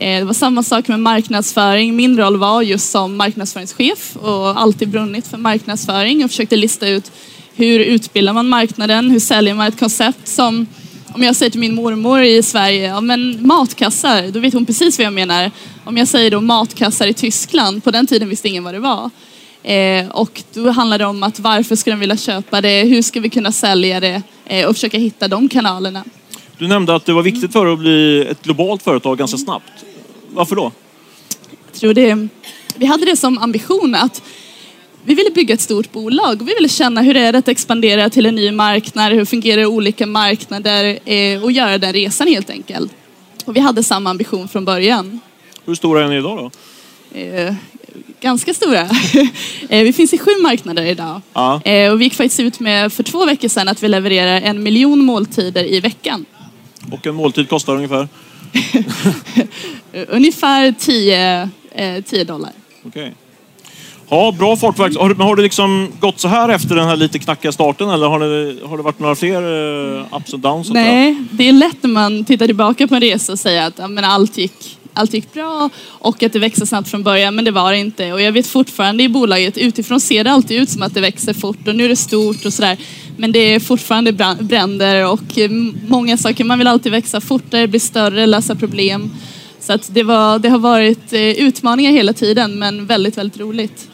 Eh, 0.00 0.18
det 0.18 0.24
var 0.24 0.32
samma 0.32 0.62
sak 0.62 0.88
med 0.88 1.00
marknadsföring. 1.00 1.96
Min 1.96 2.18
roll 2.18 2.36
var 2.36 2.62
just 2.62 2.90
som 2.90 3.16
marknadsföringschef 3.16 4.16
och 4.16 4.60
alltid 4.60 4.88
brunnit 4.88 5.26
för 5.26 5.38
marknadsföring 5.38 6.24
och 6.24 6.30
försökte 6.30 6.56
lista 6.56 6.88
ut 6.88 7.12
hur 7.54 7.80
utbildar 7.80 8.32
man 8.32 8.48
marknaden? 8.48 9.10
Hur 9.10 9.20
säljer 9.20 9.54
man 9.54 9.66
ett 9.66 9.78
koncept 9.78 10.28
som 10.28 10.66
om 11.14 11.22
jag 11.22 11.36
säger 11.36 11.50
till 11.50 11.60
min 11.60 11.74
mormor 11.74 12.22
i 12.22 12.42
Sverige, 12.42 12.86
ja 12.86 13.00
men 13.00 13.46
matkassar, 13.46 14.28
då 14.30 14.40
vet 14.40 14.54
hon 14.54 14.66
precis 14.66 14.98
vad 14.98 15.06
jag 15.06 15.12
menar. 15.12 15.50
Om 15.84 15.96
jag 15.96 16.08
säger 16.08 16.30
då 16.30 16.40
matkassar 16.40 17.06
i 17.06 17.14
Tyskland, 17.14 17.84
på 17.84 17.90
den 17.90 18.06
tiden 18.06 18.28
visste 18.28 18.48
ingen 18.48 18.64
vad 18.64 18.74
det 18.74 18.80
var. 18.80 19.10
Eh, 19.62 20.08
och 20.08 20.42
då 20.54 20.70
handlar 20.70 20.98
det 20.98 21.06
om 21.06 21.22
att 21.22 21.40
varför 21.40 21.76
ska 21.76 21.90
de 21.90 22.00
vilja 22.00 22.16
köpa 22.16 22.60
det? 22.60 22.82
Hur 22.82 23.02
ska 23.02 23.20
vi 23.20 23.30
kunna 23.30 23.52
sälja 23.52 24.00
det? 24.00 24.22
Eh, 24.46 24.66
och 24.66 24.74
försöka 24.74 24.98
hitta 24.98 25.28
de 25.28 25.48
kanalerna. 25.48 26.04
Du 26.58 26.68
nämnde 26.68 26.94
att 26.94 27.06
det 27.06 27.12
var 27.12 27.22
viktigt 27.22 27.52
för 27.52 27.66
att 27.66 27.78
bli 27.78 28.26
ett 28.30 28.42
globalt 28.42 28.82
företag 28.82 29.18
ganska 29.18 29.38
snabbt. 29.38 29.85
Varför 30.30 30.56
då? 30.56 30.72
Jag 31.72 31.80
tror 31.80 31.94
det, 31.94 32.28
vi 32.76 32.86
hade 32.86 33.04
det 33.04 33.16
som 33.16 33.38
ambition 33.38 33.94
att 33.94 34.22
vi 35.04 35.14
ville 35.14 35.30
bygga 35.30 35.54
ett 35.54 35.60
stort 35.60 35.92
bolag 35.92 36.42
vi 36.42 36.54
ville 36.54 36.68
känna 36.68 37.02
hur 37.02 37.14
det 37.14 37.20
är 37.20 37.32
att 37.32 37.48
expandera 37.48 38.10
till 38.10 38.26
en 38.26 38.34
ny 38.34 38.50
marknad, 38.50 39.12
hur 39.12 39.24
fungerar 39.24 39.66
olika 39.66 40.06
marknader 40.06 40.98
eh, 41.04 41.44
och 41.44 41.52
göra 41.52 41.78
den 41.78 41.92
resan 41.92 42.28
helt 42.28 42.50
enkelt. 42.50 42.92
Och 43.44 43.56
vi 43.56 43.60
hade 43.60 43.82
samma 43.82 44.10
ambition 44.10 44.48
från 44.48 44.64
början. 44.64 45.20
Hur 45.64 45.74
stora 45.74 46.04
är 46.04 46.08
ni 46.08 46.16
idag 46.16 46.38
då? 46.38 46.50
Eh, 47.18 47.54
ganska 48.20 48.54
stora. 48.54 48.80
eh, 49.68 49.84
vi 49.84 49.92
finns 49.92 50.14
i 50.14 50.18
sju 50.18 50.30
marknader 50.42 50.84
idag. 50.84 51.20
Ja. 51.32 51.54
Och 51.92 52.00
vi 52.00 52.04
gick 52.04 52.14
faktiskt 52.14 52.40
ut 52.40 52.60
med 52.60 52.92
för 52.92 53.02
två 53.02 53.26
veckor 53.26 53.48
sedan 53.48 53.68
att 53.68 53.82
vi 53.82 53.88
levererar 53.88 54.40
en 54.40 54.62
miljon 54.62 55.04
måltider 55.04 55.64
i 55.64 55.80
veckan. 55.80 56.24
Och 56.92 57.06
en 57.06 57.14
måltid 57.14 57.48
kostar 57.48 57.74
ungefär? 57.76 58.08
Ungefär 60.08 60.74
10, 60.78 61.48
eh, 61.74 62.02
10 62.04 62.24
dollar. 62.24 62.50
Okej. 62.86 63.14
Ja, 64.08 64.34
bra 64.38 64.56
fart. 64.56 64.76
på 64.76 64.82
verks- 64.82 64.98
Har, 64.98 65.14
har 65.14 65.36
det 65.36 65.42
liksom 65.42 65.88
gått 66.00 66.20
så 66.20 66.28
här 66.28 66.48
efter 66.48 66.74
den 66.74 66.88
här 66.88 66.96
lite 66.96 67.18
knackiga 67.18 67.52
starten 67.52 67.90
eller 67.90 68.06
har 68.06 68.20
det, 68.20 68.66
har 68.66 68.76
det 68.76 68.82
varit 68.82 68.98
några 68.98 69.14
fler 69.14 69.42
eh, 69.98 70.16
ups 70.16 70.32
och 70.32 70.40
downs? 70.40 70.70
Nej, 70.70 71.16
det 71.30 71.48
är 71.48 71.52
lätt 71.52 71.82
när 71.82 71.90
man 71.90 72.24
tittar 72.24 72.46
tillbaka 72.46 72.86
på 72.88 72.94
en 72.94 73.00
resa 73.00 73.32
och 73.32 73.38
säga 73.38 73.66
att 73.66 73.74
ja, 73.78 73.88
men 73.88 74.04
allt, 74.04 74.38
gick, 74.38 74.78
allt 74.92 75.14
gick 75.14 75.32
bra 75.32 75.70
och 75.86 76.22
att 76.22 76.32
det 76.32 76.38
växte 76.38 76.66
snabbt 76.66 76.88
från 76.88 77.02
början, 77.02 77.34
men 77.34 77.44
det 77.44 77.50
var 77.50 77.72
det 77.72 77.78
inte. 77.78 78.12
Och 78.12 78.20
jag 78.20 78.32
vet 78.32 78.46
fortfarande 78.46 79.02
i 79.04 79.08
bolaget, 79.08 79.58
utifrån 79.58 80.00
ser 80.00 80.24
det 80.24 80.30
alltid 80.30 80.62
ut 80.62 80.70
som 80.70 80.82
att 80.82 80.94
det 80.94 81.00
växer 81.00 81.34
fort 81.34 81.68
och 81.68 81.74
nu 81.76 81.84
är 81.84 81.88
det 81.88 81.96
stort 81.96 82.44
och 82.44 82.52
sådär. 82.52 82.76
Men 83.16 83.32
det 83.32 83.38
är 83.38 83.60
fortfarande 83.60 84.12
bränder 84.40 85.12
och 85.12 85.38
eh, 85.38 85.50
många 85.88 86.16
saker. 86.16 86.44
Man 86.44 86.58
vill 86.58 86.66
alltid 86.68 86.92
växa 86.92 87.20
fortare, 87.20 87.68
bli 87.68 87.80
större, 87.80 88.26
lösa 88.26 88.54
problem. 88.54 89.10
Så 89.60 89.72
att 89.72 89.94
det, 89.94 90.02
var, 90.02 90.38
det 90.38 90.48
har 90.48 90.58
varit 90.58 91.12
eh, 91.12 91.20
utmaningar 91.20 91.92
hela 91.92 92.12
tiden, 92.12 92.58
men 92.58 92.86
väldigt, 92.86 93.18
väldigt 93.18 93.40
roligt. 93.40 93.88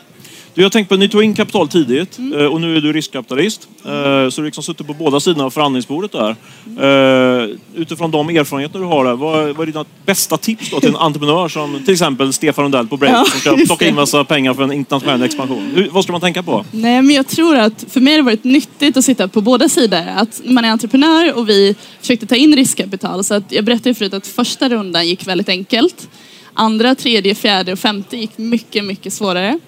Du, 0.54 0.62
jag 0.62 0.72
tänkte 0.72 0.94
på, 0.94 0.98
ni 0.98 1.08
tog 1.08 1.22
in 1.24 1.34
kapital 1.34 1.68
tidigt 1.68 2.18
Mm. 2.18 2.40
eh, 2.40 2.46
och 2.46 2.60
nu 2.60 2.76
är 2.76 2.80
du 2.80 2.92
riskkapitalist. 2.92 3.68
Eh, 3.84 4.28
Så 4.30 4.40
du 4.40 4.44
liksom 4.44 4.62
suttit 4.64 4.86
på 4.86 4.94
båda 4.94 5.20
sidorna 5.20 5.44
av 5.44 5.50
förhandlingsbordet 5.50 6.12
där. 6.12 6.36
Mm. 6.66 7.50
Eh, 7.50 7.56
Utifrån 7.74 8.10
de 8.10 8.28
erfarenheter 8.28 8.78
du 8.78 8.84
har 8.84 9.04
där, 9.04 9.14
vad, 9.14 9.56
vad 9.56 9.68
är 9.68 9.72
dina 9.72 9.84
bästa 10.06 10.36
tips 10.36 10.70
då 10.70 10.80
till 10.80 10.88
en 10.88 10.96
entreprenör 11.08 11.48
som 11.48 11.80
till 11.84 11.92
exempel 11.92 12.32
Stefan 12.32 12.64
Lundell 12.64 12.86
på 12.88 12.96
Break 12.96 13.12
Ja, 13.14 13.24
som 13.24 13.40
ska 13.40 13.66
plocka 13.66 13.88
in 13.88 13.94
massa 13.94 14.24
pengar 14.24 14.54
för 14.54 14.62
en 14.62 14.72
internationell 14.72 15.22
expansion? 15.22 15.70
Hur, 15.74 15.88
vad 15.90 16.02
ska 16.04 16.12
man 16.12 16.20
tänka 16.20 16.42
på? 16.42 16.64
Nej, 16.70 17.02
men 17.02 17.16
jag 17.16 17.28
tror 17.28 17.56
att 17.56 17.84
för 17.88 18.00
mig 18.00 18.12
har 18.12 18.18
det 18.18 18.24
varit 18.24 18.44
nyttigt 18.44 18.96
att 18.96 19.04
sitta 19.04 19.28
på 19.28 19.40
båda 19.40 19.68
sidor. 19.68 20.02
Att 20.16 20.40
man 20.44 20.64
är 20.64 20.70
entreprenör 20.70 21.32
och 21.38 21.48
vi 21.48 21.74
försökte 22.00 22.26
ta 22.26 22.34
in 22.36 22.56
riskkapital. 22.56 23.24
Så 23.24 23.34
att 23.34 23.52
jag 23.52 23.64
berättade 23.64 23.90
ju 23.90 23.94
förut 23.94 24.14
att 24.14 24.26
första 24.26 24.68
rundan 24.68 25.08
gick 25.08 25.26
väldigt 25.26 25.48
enkelt. 25.48 26.08
Andra, 26.54 26.94
tredje, 26.94 27.34
fjärde 27.34 27.72
och 27.72 27.78
femte 27.78 28.16
gick 28.16 28.38
mycket, 28.38 28.84
mycket 28.84 29.12
svårare. 29.12 29.58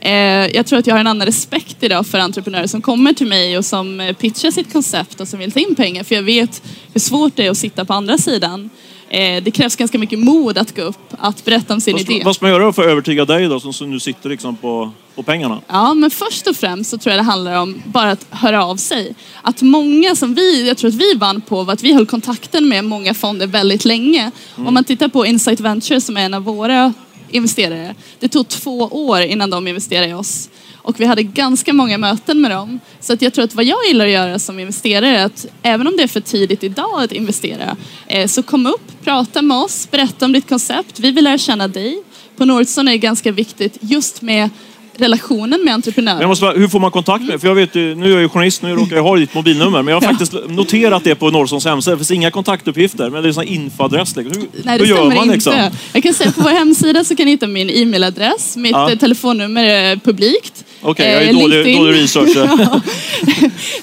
Eh, 0.00 0.12
Jag 0.56 0.66
tror 0.66 0.78
att 0.78 0.86
jag 0.86 0.94
har 0.94 1.00
en 1.00 1.06
annan 1.06 1.26
respekt 1.26 1.76
idag 1.82 2.06
för 2.06 2.18
entreprenörer 2.18 2.66
som 2.66 2.82
kommer 2.82 3.12
till 3.12 3.26
mig 3.26 3.58
och 3.58 3.64
som 3.64 4.00
eh, 4.00 4.12
pitchar 4.12 4.50
sitt 4.50 4.72
koncept 4.72 5.20
och 5.20 5.28
som 5.28 5.38
vill 5.38 5.52
ta 5.52 5.60
in 5.60 5.74
pengar. 5.74 6.04
För 6.04 6.14
jag 6.14 6.22
vet 6.22 6.62
hur 6.92 7.00
svårt 7.00 7.36
det 7.36 7.46
är 7.46 7.50
att 7.50 7.58
sitta 7.58 7.84
på 7.84 7.92
andra 7.94 8.18
sidan. 8.18 8.70
Eh, 9.10 9.42
Det 9.42 9.50
krävs 9.50 9.76
ganska 9.76 9.98
mycket 9.98 10.18
mod 10.18 10.58
att 10.58 10.76
gå 10.76 10.82
upp, 10.82 11.14
att 11.18 11.44
berätta 11.44 11.74
om 11.74 11.80
sin 11.80 11.92
Vad 11.92 12.00
idé. 12.00 12.22
vad 12.24 12.34
ska 12.36 12.44
man 12.46 12.52
göra 12.52 12.72
för 12.72 12.82
att 12.82 12.88
övertyga 12.88 13.24
dig 13.24 13.48
då 13.48 13.60
som, 13.72 13.90
nu 13.90 14.00
sitter 14.00 14.28
liksom 14.28 14.56
på, 14.56 14.90
på 15.14 15.22
pengarna? 15.22 15.60
Ja, 15.68 15.94
men 15.94 16.10
först 16.10 16.46
och 16.46 16.56
främst 16.56 16.90
så 16.90 16.98
tror 16.98 17.10
jag 17.14 17.20
det 17.24 17.26
handlar 17.26 17.60
om 17.60 17.82
bara 17.84 18.10
att 18.10 18.26
höra 18.30 18.64
av 18.64 18.76
sig. 18.76 19.14
Att 19.42 19.62
många 19.62 20.16
som 20.16 20.34
vi, 20.34 20.68
jag 20.68 20.76
tror 20.76 20.88
att 20.88 20.94
vi 20.96 21.14
vann 21.14 21.40
på 21.40 21.62
var 21.64 21.72
att 21.72 21.82
vi 21.82 21.92
höll 21.92 22.06
kontakten 22.06 22.68
med 22.68 22.84
många 22.84 23.14
fonder 23.14 23.46
väldigt 23.46 23.84
länge. 23.84 24.30
Om 24.56 24.74
man 24.74 24.84
tittar 24.84 25.08
på 25.08 25.26
Insight 25.26 25.60
Venture 25.60 26.00
som 26.00 26.16
är 26.16 26.20
en 26.20 26.34
av 26.34 26.42
våra 26.42 26.92
investerare. 27.30 27.94
Det 28.18 28.28
tog 28.28 28.48
två 28.48 28.78
år 28.78 29.20
innan 29.20 29.50
de 29.50 29.68
investerade 29.68 30.08
i 30.08 30.14
oss. 30.14 30.48
Och 30.74 31.00
vi 31.00 31.04
hade 31.04 31.22
ganska 31.22 31.72
många 31.72 31.98
möten 31.98 32.40
med 32.40 32.50
dem. 32.50 32.80
Så 33.00 33.12
att 33.12 33.22
jag 33.22 33.34
tror 33.34 33.44
att 33.44 33.54
vad 33.54 33.64
jag 33.64 33.78
gillar 33.88 34.06
att 34.06 34.12
göra 34.12 34.38
som 34.38 34.58
investerare 34.58 35.18
är 35.18 35.24
att 35.24 35.46
även 35.62 35.86
om 35.86 35.96
det 35.96 36.02
är 36.02 36.08
för 36.08 36.20
tidigt 36.20 36.64
idag 36.64 37.02
att 37.02 37.12
investera, 37.12 37.76
eh, 38.06 38.26
så 38.26 38.42
kom 38.42 38.66
upp, 38.66 39.04
prata 39.04 39.42
med 39.42 39.56
oss, 39.56 39.88
berätta 39.90 40.24
om 40.24 40.32
ditt 40.32 40.48
koncept. 40.48 41.00
Vi 41.00 41.10
vill 41.10 41.24
lära 41.24 41.38
känna 41.38 41.68
dig. 41.68 42.02
På 42.36 42.44
Nordson 42.44 42.88
är 42.88 42.92
det 42.92 42.98
ganska 42.98 43.32
viktigt 43.32 43.78
just 43.80 44.22
med 44.22 44.50
relationen 44.98 45.64
med 45.64 45.74
entreprenörer. 45.74 46.20
Jag 46.20 46.28
måste 46.28 46.42
bara, 46.44 46.52
hur 46.52 46.68
får 46.68 46.80
man 46.80 46.90
kontakt 46.90 47.24
med 47.24 47.40
För 47.40 47.48
jag 47.48 47.54
vet 47.54 47.74
ju, 47.74 47.94
nu 47.94 48.06
är 48.06 48.10
jag 48.10 48.20
ju 48.20 48.28
journalist, 48.28 48.62
nu 48.62 48.72
råkar 48.74 48.96
jag 48.96 49.02
ha 49.02 49.16
ditt 49.16 49.34
mobilnummer. 49.34 49.82
Men 49.82 49.92
jag 49.94 50.00
har 50.00 50.02
Ja. 50.06 50.08
faktiskt 50.10 50.32
noterat 50.48 51.04
det 51.04 51.14
på 51.14 51.30
Norrsons 51.30 51.64
hemsida. 51.64 51.90
Det 51.96 51.98
finns 51.98 52.10
inga 52.10 52.30
kontaktuppgifter, 52.30 53.10
men 53.10 53.22
det 53.22 53.28
är 53.28 53.40
en 53.40 53.48
infoadress. 53.48 54.16
Liksom. 54.16 54.42
Hur, 54.42 54.48
Nej, 54.64 54.78
hur 54.78 54.84
det 54.84 54.90
gör 54.90 54.96
stämmer 54.96 55.14
man 55.14 55.24
inte. 55.24 55.34
liksom? 55.34 55.70
Jag 55.92 56.02
kan 56.02 56.14
säga 56.14 56.32
på 56.32 56.42
vår 56.42 56.50
hemsida 56.50 57.04
så 57.04 57.16
kan 57.16 57.26
ni 57.26 57.32
hitta 57.32 57.46
min 57.46 57.70
e-mailadress. 57.70 58.56
Mitt 58.56 58.72
Ja. 58.72 58.90
eh, 58.92 58.98
telefonnummer 58.98 59.64
är 59.64 59.96
publikt. 59.96 60.64
Okej, 60.82 61.12
jag 61.12 61.22
är 61.22 61.28
Eh, 61.28 61.32
dålig, 61.40 61.56
LinkedIn. 61.56 61.78
dålig 61.82 62.02
researcher. 62.02 62.80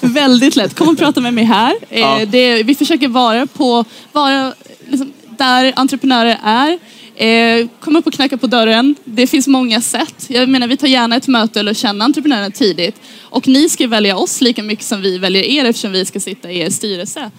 Väldigt 0.00 0.56
lätt. 0.56 0.74
Kom 0.74 0.88
och 0.88 0.98
prata 0.98 1.20
med 1.20 1.34
mig 1.34 1.44
här. 1.44 1.74
Eh, 1.90 2.00
Ja. 2.00 2.20
Det, 2.26 2.62
vi 2.62 2.74
försöker 2.74 3.08
vara 3.08 3.46
på, 3.46 3.84
vara 4.12 4.52
liksom, 4.88 5.12
där 5.38 5.72
entreprenörer 5.76 6.38
är. 6.44 6.78
Eh, 7.16 7.66
kom 7.80 7.96
upp 7.96 8.06
och 8.06 8.12
knacka 8.12 8.36
på 8.36 8.46
dörren. 8.46 8.94
Det 9.04 9.26
finns 9.26 9.46
många 9.46 9.80
sätt. 9.80 10.26
Jag 10.28 10.48
menar, 10.48 10.66
vi 10.66 10.76
tar 10.76 10.88
gärna 10.88 11.16
ett 11.16 11.28
möte 11.28 11.60
eller 11.60 11.74
känna 11.74 12.04
entreprenörerna 12.04 12.50
tidigt. 12.50 13.00
Och 13.22 13.48
ni 13.48 13.68
ska 13.68 13.88
välja 13.88 14.16
oss 14.16 14.40
lika 14.40 14.62
mycket 14.62 14.84
som 14.84 15.02
vi 15.02 15.18
väljer 15.18 15.42
er 15.42 15.64
eftersom 15.64 15.92
vi 15.92 16.04
ska 16.04 16.20
sitta 16.20 16.50
i 16.50 16.58
er 16.58 16.70
styrelse. 16.70 17.30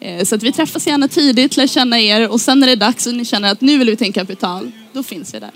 Eh, 0.00 0.24
så 0.24 0.34
att 0.34 0.42
vi 0.42 0.52
träffas 0.52 0.86
gärna 0.86 1.08
tidigt, 1.08 1.56
lär 1.56 1.66
känna 1.66 2.00
er 2.00 2.28
och 2.28 2.40
sen 2.40 2.60
när 2.60 2.66
det 2.66 2.72
är 2.72 2.76
dags 2.76 3.06
och 3.06 3.14
ni 3.14 3.24
känner 3.24 3.52
att 3.52 3.60
nu 3.60 3.78
vill 3.78 3.90
vi 3.90 3.96
ta 3.96 4.04
in 4.04 4.12
kapital, 4.12 4.72
då 4.92 5.02
finns 5.02 5.34
vi 5.34 5.38
där. 5.38 5.50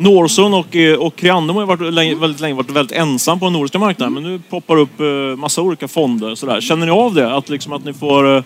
Norson 0.00 0.54
och, 0.54 0.76
eh, 0.76 0.98
och 0.98 1.16
Creandum 1.16 1.56
har 1.56 1.62
ju 1.62 1.66
varit, 1.66 1.94
länge, 1.94 2.14
väldigt 2.14 2.40
länge 2.40 2.54
varit 2.54 2.70
väldigt 2.70 2.96
ensam 2.96 3.38
på 3.38 3.46
den 3.46 3.52
nordiska 3.52 3.78
marknaden. 3.78 4.14
Men 4.14 4.22
nu 4.22 4.40
poppar 4.50 4.76
upp 4.76 5.00
eh, 5.00 5.06
massa 5.36 5.62
olika 5.62 5.88
fonder. 5.88 6.34
Sådär. 6.34 6.60
Känner 6.60 6.86
ni 6.86 6.92
av 6.92 7.14
det? 7.14 7.34
Att, 7.34 7.48
liksom, 7.48 7.72
att 7.72 7.84
ni 7.84 7.92
får, 7.92 8.36
eh, 8.36 8.42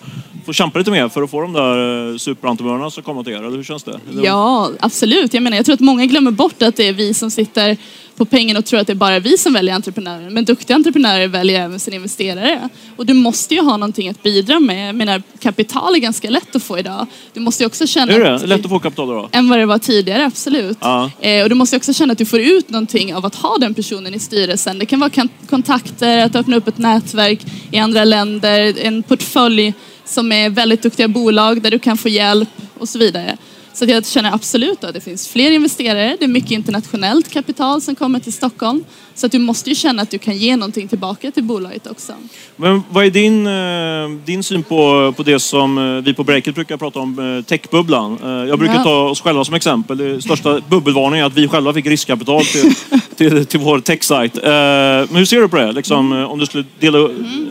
får 0.47 0.53
kämpa 0.53 0.79
lite 0.79 0.91
mer 0.91 1.09
för 1.09 1.23
att 1.23 1.31
få 1.31 1.41
de 1.41 1.53
där 1.53 2.11
eh, 2.13 2.17
superentreprenörerna 2.17 2.91
som 2.91 3.03
kommer 3.03 3.23
till 3.23 3.33
er? 3.33 3.37
Eller 3.37 3.57
hur 3.57 3.65
känns 3.65 3.83
det? 3.83 4.01
Ja, 4.23 4.71
absolut. 4.81 5.35
Jag 5.35 5.43
menar, 5.43 5.57
jag 5.57 5.67
tror 5.67 5.75
att 5.75 5.81
många 5.81 6.07
glömmer 6.07 6.31
bort 6.31 6.63
att 6.63 6.77
det 6.77 6.89
är 6.89 6.93
vi 6.93 7.15
som 7.15 7.31
sitter 7.31 7.77
på 8.17 8.25
pengen 8.25 8.57
och 8.57 8.65
tror 8.65 8.81
att 8.81 8.87
det 8.87 8.93
är 8.93 8.95
bara 8.95 9.19
vi 9.19 9.39
som 9.39 9.53
väljer 9.53 9.75
entreprenörer. 9.75 10.31
Men 10.31 10.45
duktiga 10.45 10.77
entreprenörer 10.77 11.29
väljer 11.29 11.61
även 11.61 11.81
sina 11.81 11.97
investerare. 11.97 12.69
Och 12.97 13.07
du 13.07 13.15
måste 13.15 13.55
ju 13.55 13.61
ha 13.61 13.77
någonting 13.77 14.09
att 14.09 14.23
bidra 14.23 14.61
med. 14.61 14.89
Jag 14.89 14.95
menar, 14.95 15.23
kapital 15.39 15.95
är 15.95 15.99
ganska 15.99 16.31
lätt 16.31 16.57
att 16.57 16.63
få 16.63 16.79
idag. 16.79 17.07
Du 17.33 17.41
måste 17.41 17.63
ju 17.63 17.67
också 17.67 17.87
känna 17.87 18.13
Är 18.13 18.21
det 18.21 18.35
att? 18.35 18.49
Lätt 18.49 18.65
att 18.65 18.71
få 18.71 18.79
kapital 18.79 19.09
då? 19.09 19.29
än 19.33 19.49
vad 19.49 19.59
det 19.59 19.67
var 19.67 19.79
tidigare, 19.79 20.27
absolut. 20.27 20.79
Ja. 20.81 21.11
Eh, 21.21 21.43
och 21.43 21.49
du 21.49 21.55
måste 21.55 21.77
också 21.77 21.93
känna 21.93 22.13
att 22.13 22.19
du 22.19 22.27
får 22.27 22.41
ut 22.41 22.71
någonting 22.71 23.15
av 23.15 23.27
att 23.27 23.35
ha 23.35 23.59
den 23.59 23.75
personen 23.75 24.15
i 24.15 24.19
styrelsen. 24.19 24.79
Det 24.79 24.87
kan 24.87 25.01
vara 25.01 25.11
kontakter, 25.51 26.19
att 26.19 26.37
öppna 26.37 26.57
upp 26.57 26.69
ett 26.69 26.79
nätverk 26.79 27.41
i 27.71 27.79
andra 27.79 28.05
länder, 28.05 28.75
en 28.79 29.03
portfölj 29.03 29.75
som 30.05 30.33
är 30.33 30.51
väldigt 30.51 30.83
duktiga 30.83 31.09
bolag 31.09 31.63
där 31.63 31.71
du 31.71 31.79
kan 31.79 31.97
få 31.97 32.09
hjälp 32.09 32.49
och 32.79 32.89
så 32.89 32.99
vidare. 32.99 33.37
Så 33.75 33.85
att 33.85 33.91
jag 33.91 34.07
känner 34.07 34.33
absolut 34.35 34.85
att 34.85 34.95
det 34.95 35.01
finns 35.01 35.29
fler 35.29 35.51
investerare, 35.51 36.17
det 36.19 36.25
är 36.25 36.29
mycket 36.29 36.51
internationellt 36.51 37.31
kapital 37.31 37.81
som 37.81 37.95
kommer 37.95 38.21
till 38.21 38.33
Stockholm. 38.33 38.85
Så 39.15 39.27
att 39.27 39.33
du 39.33 39.39
måste 39.39 39.69
ju 39.71 39.75
känna 39.77 40.03
att 40.03 40.11
du 40.11 40.19
kan 40.19 40.37
ge 40.37 40.57
någonting 40.57 40.89
tillbaka 40.89 41.31
till 41.31 41.43
bolaget 41.45 41.87
också. 41.87 42.13
Men 42.57 42.83
vad 42.91 43.05
är 43.07 43.11
din, 43.11 43.47
eh, 43.47 44.25
din 44.25 44.43
syn 44.43 44.63
på, 44.63 45.13
på 45.17 45.23
det 45.23 45.41
som 45.41 45.79
eh, 45.79 46.05
vi 46.05 46.15
på 46.15 46.25
Breakit 46.25 46.55
brukar 46.55 46.77
prata 46.77 46.99
om, 47.01 47.37
eh, 47.39 47.45
techbubblan? 47.45 48.19
Jag 48.49 48.59
brukar 48.59 48.75
Ja. 48.75 48.83
ta 48.85 49.09
oss 49.09 49.21
själva 49.21 49.45
som 49.45 49.55
exempel. 49.55 49.97
Det 49.99 50.23
största 50.23 50.61
bubbelvarningen 50.69 51.25
är 51.25 51.27
att 51.27 51.35
vi 51.37 51.49
själva 51.49 51.73
fick 51.75 51.87
riskkapital 51.87 52.45
till, 52.45 52.75
till, 53.17 53.47
till 53.47 53.61
vår 53.61 53.79
techsajt. 53.81 54.37
Eh, 54.37 54.43
Men 54.45 55.09
hur 55.17 55.25
ser 55.25 55.41
du 55.41 55.49
på 55.49 55.57
det? 55.57 55.73
Liksom, 55.73 56.13
Mm. 56.13 56.29
Om 56.31 56.39
du 56.39 56.47
skulle 56.47 56.65
dela... 56.81 56.99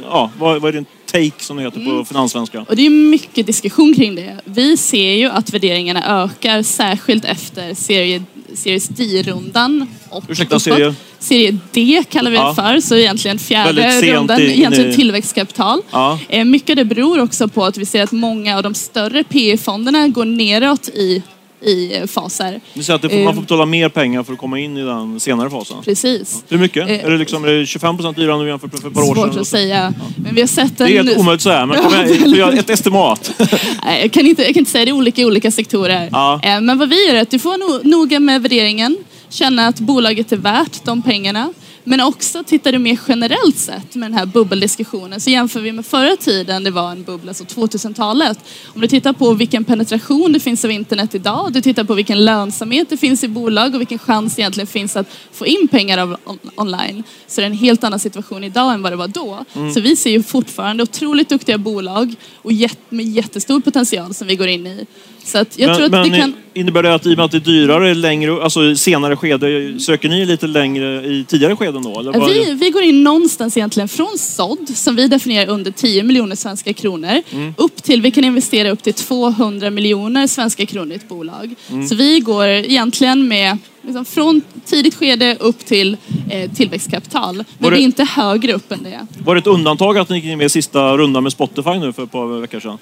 Ja, 0.10 0.32
vad, 0.39 0.62
vad 0.62 0.70
är 0.70 0.74
din 0.74 0.86
take 1.13 1.43
som 1.43 1.58
det 1.58 1.63
heter 1.63 1.79
Mm. 1.79 1.98
på 1.98 2.05
finanssvenska? 2.05 2.62
Och 2.70 2.75
det 2.75 2.86
är 2.86 2.89
mycket 2.89 3.48
diskussion 3.48 3.93
kring 3.96 4.15
det. 4.15 4.38
Vi 4.46 4.77
ser 4.77 5.12
ju 5.13 5.25
att 5.29 5.53
värderingarna 5.53 6.24
ökar 6.24 6.62
särskilt 6.63 7.25
efter 7.25 7.74
serie, 7.74 8.24
Series 8.53 8.88
D-rundan. 8.88 9.88
Ursäkta, 10.29 10.55
uppåt. 10.55 10.63
serie? 10.63 10.96
Serie 11.20 11.58
D 11.72 12.03
kallar 12.10 12.32
vi 12.32 12.38
Ja. 12.38 12.48
det 12.50 12.55
för, 12.55 12.79
så 12.79 12.96
egentligen 12.96 13.39
fjärde 13.39 14.01
rundan, 14.01 14.39
i- 14.41 14.43
egentligen 14.43 14.91
i- 14.91 14.96
tillväxtkapital. 14.96 15.82
Ja. 15.91 16.20
Eh, 16.29 16.46
Mycket 16.46 16.75
det 16.75 16.86
beror 16.86 17.20
också 17.20 17.48
på 17.48 17.65
att 17.65 17.77
vi 17.77 17.86
ser 17.86 18.03
att 18.03 18.12
många 18.12 18.58
av 18.58 18.63
de 18.63 18.74
större 18.74 19.24
PE-fonderna 19.24 20.08
går 20.08 20.25
neråt 20.25 20.88
i, 20.89 21.22
i 21.65 22.03
faser. 22.08 22.62
Du 22.74 22.84
säger 22.84 22.96
att 23.05 23.12
får, 23.12 23.24
man 23.24 23.34
får 23.36 23.41
betala 23.41 23.65
mer 23.65 23.89
pengar 23.89 24.24
för 24.24 24.34
att 24.34 24.39
komma 24.39 24.60
in 24.60 24.77
i 24.77 24.84
den 24.84 25.20
senare 25.20 25.50
fasen. 25.50 25.77
Precis. 25.86 26.43
Hur 26.50 26.58
mycket? 26.58 26.89
Eh. 26.89 27.05
är 27.05 27.10
det, 27.10 27.17
liksom, 27.17 27.43
är 27.43 27.48
det 27.48 27.65
25 27.65 27.98
procent 27.98 28.17
dyrare 28.17 28.38
nu 28.43 28.48
jämfört 28.48 28.72
med 28.72 28.82
för 28.82 28.88
ett 28.88 28.93
par 28.93 29.01
år 29.01 29.15
Svårt 29.15 29.32
sedan? 29.32 29.41
att 29.41 29.48
säga. 29.48 29.93
Men 30.17 30.36
vi 30.36 30.41
har 30.41 30.48
sett 30.48 30.82
en... 30.82 30.88
Det 30.88 30.98
är 30.98 31.03
helt 31.03 31.17
omöjligt 31.20 31.39
att 31.39 31.41
säga, 31.41 31.65
men 31.65 31.82
kom 31.82 31.93
igen, 32.34 32.53
ett 32.60 32.70
estimat. 32.70 33.32
Nej, 33.86 34.01
Jag 34.01 34.12
kan, 34.12 34.25
inte, 34.25 34.41
jag 34.41 34.53
kan 34.53 34.60
inte 34.60 34.72
säga 34.72 34.86
det 34.86 34.91
är 34.91 34.96
olika 34.96 35.22
i 35.22 35.25
olika 35.25 35.51
sektorer. 35.51 36.10
Ja. 36.12 36.39
Eh, 36.43 36.62
Men 36.62 36.77
vad 36.77 36.89
vi 36.89 37.08
gör 37.08 37.15
är 37.15 37.22
att 37.22 37.32
du 37.32 37.39
får 37.39 37.50
vara 37.50 37.79
no- 37.79 37.84
noga 37.84 38.20
med 38.20 38.41
värderingen, 38.41 38.98
känna 39.29 39.67
att 39.67 39.79
bolaget 39.79 40.32
är 40.32 40.38
värt 40.38 40.86
de 40.86 41.01
pengarna. 41.01 41.53
Men 41.83 42.01
också 42.01 42.43
tittar 42.43 42.71
du 42.71 42.79
mer 42.79 42.99
generellt 43.07 43.57
sett 43.57 43.95
med 43.95 44.11
den 44.11 44.17
här 44.17 44.25
bubbeldiskussionen 44.25 45.21
så 45.21 45.29
jämför 45.29 45.59
vi 45.59 45.71
med 45.71 45.85
förra 45.85 46.15
tiden 46.15 46.63
det 46.63 46.71
var 46.71 46.91
en 46.91 47.03
bubbla, 47.03 47.29
alltså 47.29 47.43
2000-talet. 47.43 48.39
Om 48.65 48.81
du 48.81 48.87
tittar 48.87 49.13
på 49.13 49.33
vilken 49.33 49.63
penetration 49.63 50.33
det 50.33 50.39
finns 50.39 50.65
av 50.65 50.71
internet 50.71 51.15
idag, 51.15 51.53
du 51.53 51.61
tittar 51.61 51.83
på 51.83 51.93
vilken 51.93 52.25
lönsamhet 52.25 52.89
det 52.89 52.97
finns 52.97 53.23
i 53.23 53.27
bolag 53.27 53.75
och 53.75 53.81
vilken 53.81 53.99
chans 53.99 54.35
det 54.35 54.41
egentligen 54.41 54.67
finns 54.67 54.95
att 54.95 55.07
få 55.31 55.45
in 55.45 55.67
pengar 55.67 55.97
av 55.97 56.17
on- 56.25 56.39
online 56.55 57.03
så 57.27 57.41
är 57.41 57.43
det 57.43 57.47
en 57.47 57.57
helt 57.57 57.83
annan 57.83 57.99
situation 57.99 58.43
idag 58.43 58.73
än 58.73 58.81
vad 58.81 58.91
det 58.91 58.95
var 58.95 59.07
då. 59.07 59.45
Mm. 59.53 59.73
Så 59.73 59.81
vi 59.81 59.95
ser 59.95 60.11
ju 60.11 60.23
fortfarande 60.23 60.83
otroligt 60.83 61.29
duktiga 61.29 61.57
bolag 61.57 62.15
och 62.35 62.51
med 62.89 63.05
jättestor 63.05 63.61
potential 63.61 64.13
som 64.13 64.27
vi 64.27 64.35
går 64.35 64.47
in 64.47 64.67
i. 64.67 64.85
Så 65.25 65.38
att 65.38 65.60
jag 65.60 65.68
men 65.68 65.75
tror 65.89 66.00
att 66.00 66.12
det 66.12 66.20
kan... 66.20 66.34
innebär 66.53 66.84
det 66.84 66.94
att 66.96 67.06
i 67.06 67.13
och 67.13 67.18
med 67.18 67.25
att 67.25 67.32
det 67.32 67.38
är 67.38 67.39
dyrare 67.39 67.94
längre, 67.94 68.44
alltså 68.44 68.75
senare 68.75 69.15
skede, 69.15 69.80
söker 69.80 70.10
ni 70.10 70.25
lite 70.25 70.48
längre 70.48 71.06
i 71.06 71.25
tidigare 71.27 71.56
skeden 71.56 71.84
då? 71.84 72.00
Eller 72.00 72.27
Vi, 72.30 72.53
vi 72.53 72.70
går 72.70 72.84
in 72.84 73.03
någonstans 73.03 73.58
egentligen 73.58 73.88
från 73.89 74.18
sådd, 74.18 74.70
som 74.70 74.96
vi 74.96 75.08
definierar 75.08 75.50
under 75.50 75.72
10 75.72 76.03
miljoner 76.03 76.36
svenska 76.36 76.74
kronor, 76.74 77.22
Mm. 77.32 77.53
upp 77.58 77.84
till, 77.84 78.01
vi 78.01 78.12
kan 78.12 78.24
investera 78.24 78.70
upp 78.72 78.84
till 78.84 78.94
200 78.94 79.70
miljoner 79.70 80.27
svenska 80.27 80.65
kronor 80.65 80.92
i 80.92 80.96
ett 80.96 81.08
bolag. 81.10 81.56
Mm. 81.70 81.88
Så 81.88 81.96
vi 81.96 82.20
går 82.20 82.48
egentligen 82.48 83.27
med 83.27 83.58
liksom, 83.82 84.06
från 84.06 84.42
tidigt 84.65 84.96
skede 84.96 85.38
upp 85.39 85.65
till 85.65 85.98
eh, 86.30 86.51
tillväxtkapital. 86.51 87.36
Men 87.36 87.46
Var 87.58 87.72
det- 87.72 87.77
vi 87.77 87.82
är 87.84 87.86
inte 87.86 88.03
högre 88.03 88.53
upp 88.53 88.72
än 88.72 88.84
det. 88.84 89.08
Var 89.25 89.36
det 89.36 89.39
ett 89.39 89.48
undantag 89.48 89.98
att 89.98 90.10
ni 90.10 90.20
gick 90.20 90.38
med 90.38 90.46
i 90.46 90.50
sista 90.50 90.98
rundan 90.98 91.24
med 91.24 91.32
Spotify 91.32 91.80
nu 91.80 91.94
för 91.94 92.03
ett 92.03 92.12
par 92.12 92.39
veckor 92.42 92.60
sedan? 92.60 92.77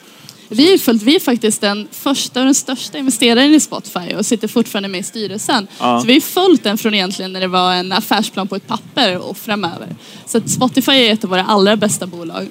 Vi 0.54 0.74
är, 0.74 0.78
följt, 0.78 1.04
vi 1.04 1.16
är 1.16 1.20
faktiskt 1.20 1.62
den 1.62 1.88
första 1.92 2.40
och 2.40 2.46
den 2.46 2.56
största 2.56 2.98
investeraren 2.98 3.54
i 3.54 3.60
Spotify 3.60 4.14
och 4.18 4.26
sitter 4.26 4.48
fortfarande 4.48 4.90
med 4.90 5.00
i 5.00 5.04
styrelsen. 5.04 5.68
Ja. 5.80 6.02
Så 6.02 6.08
vi 6.08 6.14
har 6.14 6.22
följt 6.22 6.64
den 6.64 6.78
från 6.78 6.94
egentligen 6.94 7.34
när 7.34 7.40
det 7.40 7.48
var 7.48 7.74
en 7.74 7.92
affärsplan 7.92 8.48
på 8.48 8.56
ett 8.56 8.68
papper 8.68 9.18
och 9.18 9.38
framöver. 9.38 9.96
Så 10.26 10.42
Spotify 10.42 10.92
är 10.92 11.14
ett 11.14 11.24
av 11.24 11.30
våra 11.30 11.46
allra 11.46 11.76
bästa 11.76 12.08
bolag. 12.08 12.48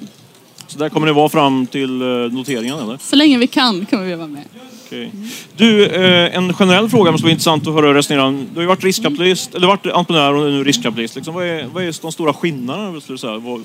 Så 0.67 0.79
där 0.79 0.89
kommer 0.89 1.07
ni 1.07 1.13
vara 1.13 1.29
fram 1.29 1.67
till 1.67 2.01
eh, 2.01 2.07
noteringen 2.07 2.79
eller? 2.79 2.97
Så 2.97 3.15
länge 3.15 3.37
vi 3.37 3.47
kan 3.47 3.85
kommer 3.85 4.05
vi 4.05 4.15
vara 4.15 4.27
med. 4.27 4.45
Okej. 4.91 5.11
Du, 5.57 5.85
eh, 5.85 6.37
en 6.37 6.53
generell 6.53 6.89
fråga 6.89 7.11
som 7.11 7.17
skulle 7.17 7.27
vara 7.27 7.31
intressant 7.31 7.67
att 7.67 7.73
höra 7.73 7.93
resonera 7.93 8.25
om. 8.25 8.47
Du 8.49 8.55
har 8.55 8.61
ju 8.61 8.67
varit 8.67 8.83
riskkapitalist, 8.83 9.55
eller 9.55 9.67
varit 9.67 9.85
entreprenör 9.85 10.33
och 10.33 10.51
nu 10.51 10.63
riskkapitalist. 10.63 11.15
Liksom, 11.15 11.33
vad, 11.33 11.45
är, 11.45 11.65
vad 11.65 11.83
är 11.83 12.01
de 12.01 12.11
stora 12.11 12.33
skillnaderna 12.33 13.01
skulle 13.01 13.13
du 13.13 13.17
säga, 13.17 13.37
vad, 13.37 13.59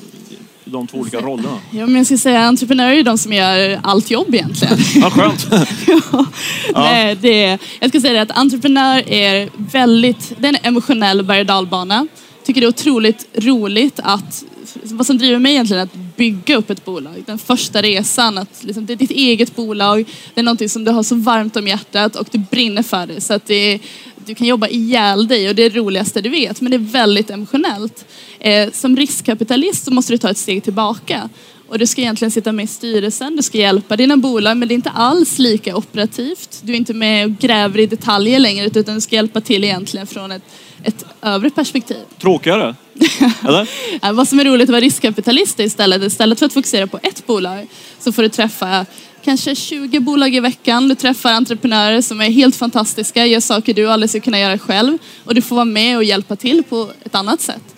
i 0.64 0.70
de 0.70 0.86
två 0.86 0.98
olika 0.98 1.20
rollerna? 1.20 1.58
Ja, 1.70 1.86
men 1.86 1.96
jag 1.96 2.06
ska 2.06 2.18
säga 2.18 2.40
entreprenörer 2.40 2.96
är 2.96 3.02
de 3.02 3.18
som 3.18 3.32
gör 3.32 3.80
allt 3.82 4.10
jobb 4.10 4.34
egentligen. 4.34 4.78
Ja, 4.94 5.10
skönt. 5.10 5.46
Nej, 6.74 7.16
det 7.20 7.44
är, 7.44 7.58
jag 7.80 7.90
ska 7.90 8.00
säga 8.00 8.22
att 8.22 8.38
entreprenör 8.38 9.08
är 9.08 9.48
väldigt, 9.56 10.32
det 10.38 10.48
är 10.48 10.48
en 10.48 10.58
emotionell 10.62 11.22
berg 11.22 11.40
och 11.40 11.46
dalbana. 11.46 12.06
Tycker 12.44 12.60
det 12.60 12.66
är 12.66 12.68
otroligt 12.68 13.26
roligt 13.34 14.00
att, 14.02 14.44
vad 14.82 15.06
som 15.06 15.18
driver 15.18 15.38
mig 15.38 15.52
egentligen 15.52 15.80
är 15.80 15.84
att 15.84 16.16
bygga 16.16 16.56
upp 16.56 16.70
ett 16.70 16.84
bolag. 16.84 17.22
Den 17.26 17.38
första 17.38 17.82
resan, 17.82 18.38
att 18.38 18.64
liksom, 18.64 18.86
det 18.86 18.92
är 18.92 18.96
ditt 18.96 19.10
eget 19.10 19.56
bolag, 19.56 20.04
det 20.34 20.40
är 20.40 20.44
någonting 20.44 20.68
som 20.68 20.84
du 20.84 20.90
har 20.90 21.02
så 21.02 21.14
varmt 21.14 21.56
om 21.56 21.68
hjärtat 21.68 22.16
och 22.16 22.28
du 22.30 22.38
brinner 22.38 22.82
för 22.82 23.06
det. 23.06 23.20
Så 23.20 23.34
att 23.34 23.46
det 23.46 23.80
du 24.26 24.34
kan 24.34 24.46
jobba 24.46 24.68
ihjäl 24.68 25.28
dig 25.28 25.48
och 25.48 25.54
det 25.54 25.62
är 25.62 25.70
det 25.70 25.78
roligaste 25.78 26.20
du 26.20 26.28
vet, 26.28 26.60
men 26.60 26.70
det 26.70 26.76
är 26.76 26.92
väldigt 26.92 27.30
emotionellt. 27.30 28.06
Eh, 28.38 28.70
som 28.72 28.96
riskkapitalist 28.96 29.84
så 29.84 29.90
måste 29.90 30.12
du 30.12 30.18
ta 30.18 30.30
ett 30.30 30.38
steg 30.38 30.64
tillbaka. 30.64 31.28
Och 31.68 31.78
du 31.78 31.86
ska 31.86 32.00
egentligen 32.00 32.30
sitta 32.30 32.52
med 32.52 32.64
i 32.64 32.66
styrelsen, 32.66 33.36
du 33.36 33.42
ska 33.42 33.58
hjälpa 33.58 33.96
dina 33.96 34.16
bolag 34.16 34.56
men 34.56 34.68
det 34.68 34.74
är 34.74 34.76
inte 34.76 34.90
alls 34.90 35.38
lika 35.38 35.76
operativt. 35.76 36.60
Du 36.62 36.72
är 36.72 36.76
inte 36.76 36.94
med 36.94 37.26
och 37.26 37.38
gräver 37.38 37.78
i 37.78 37.86
detaljer 37.86 38.38
längre 38.38 38.66
utan 38.66 38.94
du 38.94 39.00
ska 39.00 39.16
hjälpa 39.16 39.40
till 39.40 39.64
egentligen 39.64 40.06
från 40.06 40.32
ett, 40.32 40.42
ett 40.82 41.04
övre 41.22 41.50
perspektiv. 41.50 42.02
Tråkigare? 42.18 42.74
Eller? 43.44 44.12
Vad 44.12 44.28
som 44.28 44.40
är 44.40 44.44
roligt 44.44 44.62
att 44.62 44.70
vara 44.72 44.80
riskkapitalist 44.80 45.60
är 45.60 45.64
istället, 45.64 46.02
istället 46.02 46.38
för 46.38 46.46
att 46.46 46.52
fokusera 46.52 46.86
på 46.86 46.98
ett 47.02 47.26
bolag 47.26 47.66
så 47.98 48.12
får 48.12 48.22
du 48.22 48.28
träffa 48.28 48.86
kanske 49.24 49.54
20 49.54 50.00
bolag 50.00 50.34
i 50.34 50.40
veckan. 50.40 50.88
Du 50.88 50.94
träffar 50.94 51.32
entreprenörer 51.32 52.00
som 52.00 52.20
är 52.20 52.30
helt 52.30 52.56
fantastiska, 52.56 53.26
gör 53.26 53.40
saker 53.40 53.74
du 53.74 53.90
aldrig 53.90 54.10
skulle 54.10 54.22
kunna 54.22 54.40
göra 54.40 54.58
själv 54.58 54.98
och 55.24 55.34
du 55.34 55.42
får 55.42 55.56
vara 55.56 55.64
med 55.64 55.96
och 55.96 56.04
hjälpa 56.04 56.36
till 56.36 56.62
på 56.62 56.90
ett 57.04 57.14
annat 57.14 57.40
sätt. 57.40 57.75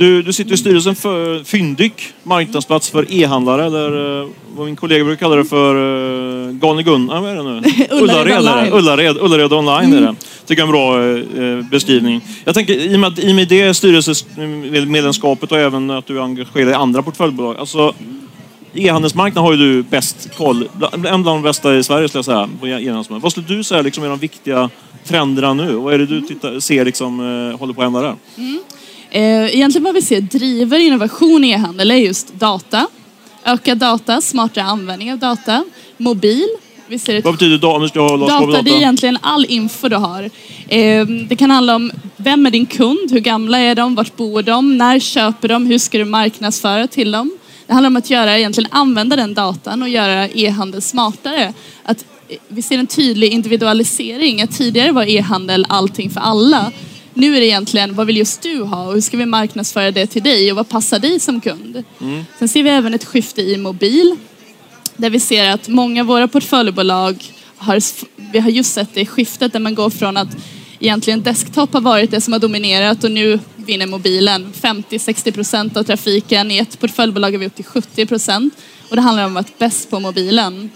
Du, 0.00 0.22
du 0.22 0.32
sitter 0.32 0.54
i 0.54 0.56
styrelsen 0.56 0.94
för 0.94 1.44
Fyndik, 1.44 1.92
marknadsplats 2.22 2.90
för 2.90 3.12
e-handlare 3.12 3.66
eller 3.66 4.20
eh, 4.22 4.28
vad 4.56 4.66
min 4.66 4.76
kollega 4.76 5.04
brukar 5.04 5.20
kalla 5.20 5.36
det 5.36 5.44
för 5.44 5.74
uh, 5.76 6.52
Galne 6.52 6.82
Gun... 6.82 7.08
Ja, 7.12 7.20
vad 7.20 7.30
är 7.30 7.36
det 7.36 7.42
nu? 7.42 7.62
Ullared. 8.02 8.38
Online. 8.38 8.72
Ullared, 8.72 9.16
Ullared 9.16 9.52
online 9.52 9.92
är 9.92 10.00
det. 10.00 10.14
Tycker 10.46 10.62
jag 10.62 10.74
är 10.74 11.16
en 11.16 11.30
bra 11.32 11.42
eh, 11.42 11.70
beskrivning. 11.70 12.20
Jag 12.44 12.54
tänker, 12.54 12.74
i 12.74 12.96
och 12.96 13.00
med, 13.00 13.18
i 13.18 13.30
och 13.32 13.34
med 13.34 13.48
det 13.48 13.74
styrelsemedlemskapet 13.74 15.52
och 15.52 15.58
även 15.58 15.90
att 15.90 16.06
du 16.06 16.18
är 16.18 16.22
engagerad 16.22 16.68
i 16.70 16.74
andra 16.74 17.02
portföljbolag. 17.02 17.56
Alltså, 17.56 17.94
E-handelsmarknaden 18.74 19.44
har 19.44 19.52
ju 19.52 19.58
du 19.58 19.82
bäst 19.82 20.36
koll, 20.36 20.68
en 20.92 21.02
bland 21.02 21.24
de 21.24 21.42
bästa 21.42 21.76
i 21.76 21.82
Sverige 21.82 22.08
skulle 22.08 22.18
jag 22.18 22.24
säga. 22.24 22.48
På 22.60 22.66
e-handelsmarknaden. 22.66 23.20
Vad 23.20 23.32
skulle 23.32 23.46
du 23.46 23.64
säga 23.64 23.82
liksom, 23.82 24.04
är 24.04 24.08
de 24.08 24.18
viktiga 24.18 24.70
trenderna 25.04 25.54
nu? 25.54 25.72
Vad 25.72 25.94
är 25.94 25.98
det 25.98 26.06
du 26.06 26.20
tittar, 26.20 26.60
ser 26.60 26.84
liksom, 26.84 27.20
eh, 27.20 27.58
håller 27.58 27.74
på 27.74 27.80
att 27.80 27.84
hända 27.84 28.00
där? 28.00 28.08
Eh, 28.08 28.14
Egentligen 29.12 29.84
vad 29.84 29.94
vi 29.94 30.02
ser 30.02 30.20
driver 30.20 30.78
innovation 30.78 31.44
i 31.44 31.50
e-handel 31.50 31.90
är 31.90 31.94
just 31.96 32.34
data. 32.34 32.86
Ökad 33.44 33.78
data, 33.78 34.20
smartare 34.20 34.64
användning 34.64 35.12
av 35.12 35.18
data, 35.18 35.64
mobil. 35.96 36.46
Vi 36.88 36.98
ser 36.98 37.14
ett 37.14 37.24
Vad 37.24 37.34
betyder 37.34 37.58
data? 37.58 37.78
Data, 38.18 38.46
data? 38.46 38.62
det 38.62 38.70
är 38.70 38.76
egentligen 38.76 39.18
all 39.20 39.44
info 39.44 39.88
du 39.88 39.96
har. 39.96 40.30
Eh, 40.68 41.06
Det 41.06 41.36
kan 41.36 41.50
handla 41.50 41.74
om 41.76 41.92
vem 42.16 42.46
är 42.46 42.50
din 42.50 42.66
kund, 42.66 43.10
hur 43.10 43.20
gamla 43.20 43.58
är 43.58 43.74
de, 43.74 43.94
vart 43.94 44.16
bor 44.16 44.42
de, 44.42 44.78
när 44.78 44.98
köper 44.98 45.48
de, 45.48 45.66
hur 45.66 45.78
ska 45.78 45.98
du 45.98 46.04
marknadsföra 46.04 46.86
till 46.86 47.10
dem. 47.12 47.30
Det 47.66 47.72
handlar 47.72 47.90
om 47.90 47.96
att 47.96 48.10
göra, 48.10 48.38
egentligen 48.38 48.70
använda 48.72 49.16
den 49.16 49.34
datan 49.34 49.82
och 49.82 49.88
göra 49.88 50.28
e-handel 50.28 50.82
smartare. 50.82 51.52
Att 51.82 52.04
eh, 52.28 52.36
vi 52.48 52.62
ser 52.62 52.78
en 52.78 52.86
tydlig 52.86 53.32
individualisering. 53.32 54.42
Att 54.42 54.58
tidigare 54.58 54.92
var 54.92 55.08
e-handel 55.08 55.66
allting 55.68 56.10
för 56.10 56.20
alla. 56.20 56.72
Nu 57.20 57.36
är 57.36 57.40
det 57.40 57.46
egentligen, 57.46 57.94
vad 57.94 58.06
vill 58.06 58.16
just 58.16 58.42
du 58.42 58.62
ha 58.62 58.86
och 58.86 58.94
hur 58.94 59.00
ska 59.00 59.16
vi 59.16 59.26
marknadsföra 59.26 59.90
det 59.90 60.06
till 60.06 60.22
dig 60.22 60.50
och 60.50 60.56
vad 60.56 60.68
passar 60.68 60.98
dig 60.98 61.20
som 61.20 61.40
kund? 61.40 61.84
Sen 62.38 62.48
ser 62.48 62.62
vi 62.62 62.70
även 62.70 62.94
ett 62.94 63.04
skifte 63.04 63.42
i 63.42 63.56
mobil 63.56 64.16
där 64.96 65.10
vi 65.10 65.20
ser 65.20 65.50
att 65.50 65.68
många 65.68 66.00
av 66.00 66.06
våra 66.06 66.28
portföljbolag 66.28 67.24
har, 67.56 67.80
vi 68.32 68.38
har 68.38 68.50
just 68.50 68.72
sett 68.72 68.94
det 68.94 69.06
skiftet 69.06 69.52
där 69.52 69.60
man 69.60 69.74
går 69.74 69.90
från 69.90 70.16
att 70.16 70.28
egentligen 70.78 71.22
desktop 71.22 71.72
har 71.72 71.80
varit 71.80 72.10
det 72.10 72.20
som 72.20 72.32
har 72.32 72.40
dominerat 72.40 73.04
och 73.04 73.10
nu 73.10 73.38
vinner 73.56 73.86
mobilen 73.86 74.52
50-60 74.60 75.32
procent 75.32 75.76
av 75.76 75.82
trafiken. 75.82 76.50
I 76.50 76.58
ett 76.58 76.80
portföljbolag 76.80 77.34
är 77.34 77.38
vi 77.38 77.46
upp 77.46 77.56
till 77.56 77.64
70 77.64 78.06
procent 78.06 78.54
och 78.88 78.96
det 78.96 79.02
handlar 79.02 79.24
om 79.24 79.36
att 79.36 79.46
vara 79.46 79.54
bäst 79.58 79.90
på 79.90 80.00
mobilen. 80.00 80.70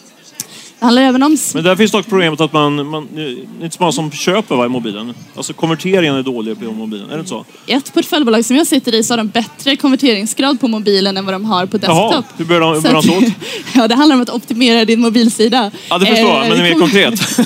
Det 0.84 0.86
handlar 0.86 1.02
även 1.02 1.22
om 1.22 1.36
Men 1.54 1.64
där 1.64 1.76
finns 1.76 1.90
dock 1.90 2.06
problemet 2.08 2.40
att 2.40 2.52
man, 2.52 2.86
man 2.86 3.08
det 3.14 3.22
är 3.22 3.36
inte 3.62 3.76
så 3.76 3.82
många 3.82 3.92
som 3.92 4.10
köper 4.12 4.56
va, 4.56 4.66
i 4.66 4.68
mobilen. 4.68 5.14
Alltså 5.36 5.52
konverteringen 5.52 6.14
är 6.14 6.22
dålig 6.22 6.58
på 6.60 6.64
mobilen, 6.72 7.06
är 7.10 7.12
det 7.12 7.18
inte 7.18 7.28
så? 7.28 7.44
ett 7.66 7.94
portföljbolag 7.94 8.44
som 8.44 8.56
jag 8.56 8.66
sitter 8.66 8.94
i 8.94 9.02
så 9.02 9.12
har 9.12 9.18
de 9.18 9.28
bättre 9.28 9.76
konverteringsgrad 9.76 10.60
på 10.60 10.68
mobilen 10.68 11.16
än 11.16 11.24
vad 11.24 11.34
de 11.34 11.44
har 11.44 11.66
på 11.66 11.76
desktop. 11.78 11.96
Jaha, 12.12 12.22
hur 12.36 12.44
börjar 12.44 12.60
de, 12.60 12.74
hur 12.74 12.80
börjar 12.80 12.94
de 12.94 13.02
så 13.02 13.16
att-? 13.18 13.32
Ja, 13.74 13.88
det 13.88 13.94
handlar 13.94 14.16
om 14.16 14.22
att 14.22 14.30
optimera 14.30 14.84
din 14.84 15.00
mobilsida. 15.00 15.70
Ja, 15.88 15.98
det 15.98 16.06
förstår 16.06 16.28
jag, 16.30 16.42
Eh, 16.44 16.48
men 16.48 16.50
det 16.50 16.56
är 16.56 16.62
mer 16.62 16.72
kommer- 16.72 16.86
konkret. 16.86 17.38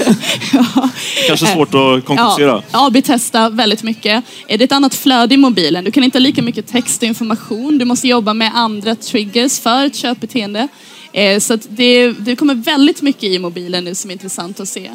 ja. 0.74 0.88
Kanske 1.26 1.46
svårt 1.46 1.74
att 1.74 2.04
konkretisera. 2.04 2.62
Ja, 2.72 2.86
AB-testa 2.86 3.50
väldigt 3.50 3.82
mycket. 3.82 4.24
Eh, 4.48 4.58
Det 4.58 4.62
är 4.62 4.64
ett 4.64 4.72
annat 4.72 4.94
flöde 4.94 5.34
i 5.34 5.36
mobilen. 5.38 5.84
Du 5.84 5.90
kan 5.90 6.04
inte 6.04 6.18
ha 6.18 6.20
lika 6.20 6.42
mycket 6.42 6.66
text 6.66 7.02
och 7.02 7.08
information. 7.08 7.78
Du 7.78 7.84
måste 7.84 8.08
jobba 8.08 8.34
med 8.34 8.50
andra 8.54 8.94
triggers 8.94 9.60
för 9.60 9.84
ett 9.86 9.96
köpbeteende. 9.96 10.68
Eh, 11.12 11.40
Så 11.40 11.54
att 11.54 11.66
det, 11.70 12.12
det 12.12 12.36
kommer 12.36 12.54
väldigt 12.54 13.02
mycket 13.02 13.24
i 13.24 13.38
mobilen 13.38 13.84
nu 13.84 13.94
som 13.94 14.10
är 14.10 14.12
intressant 14.12 14.60
att 14.60 14.68
se. 14.68 14.90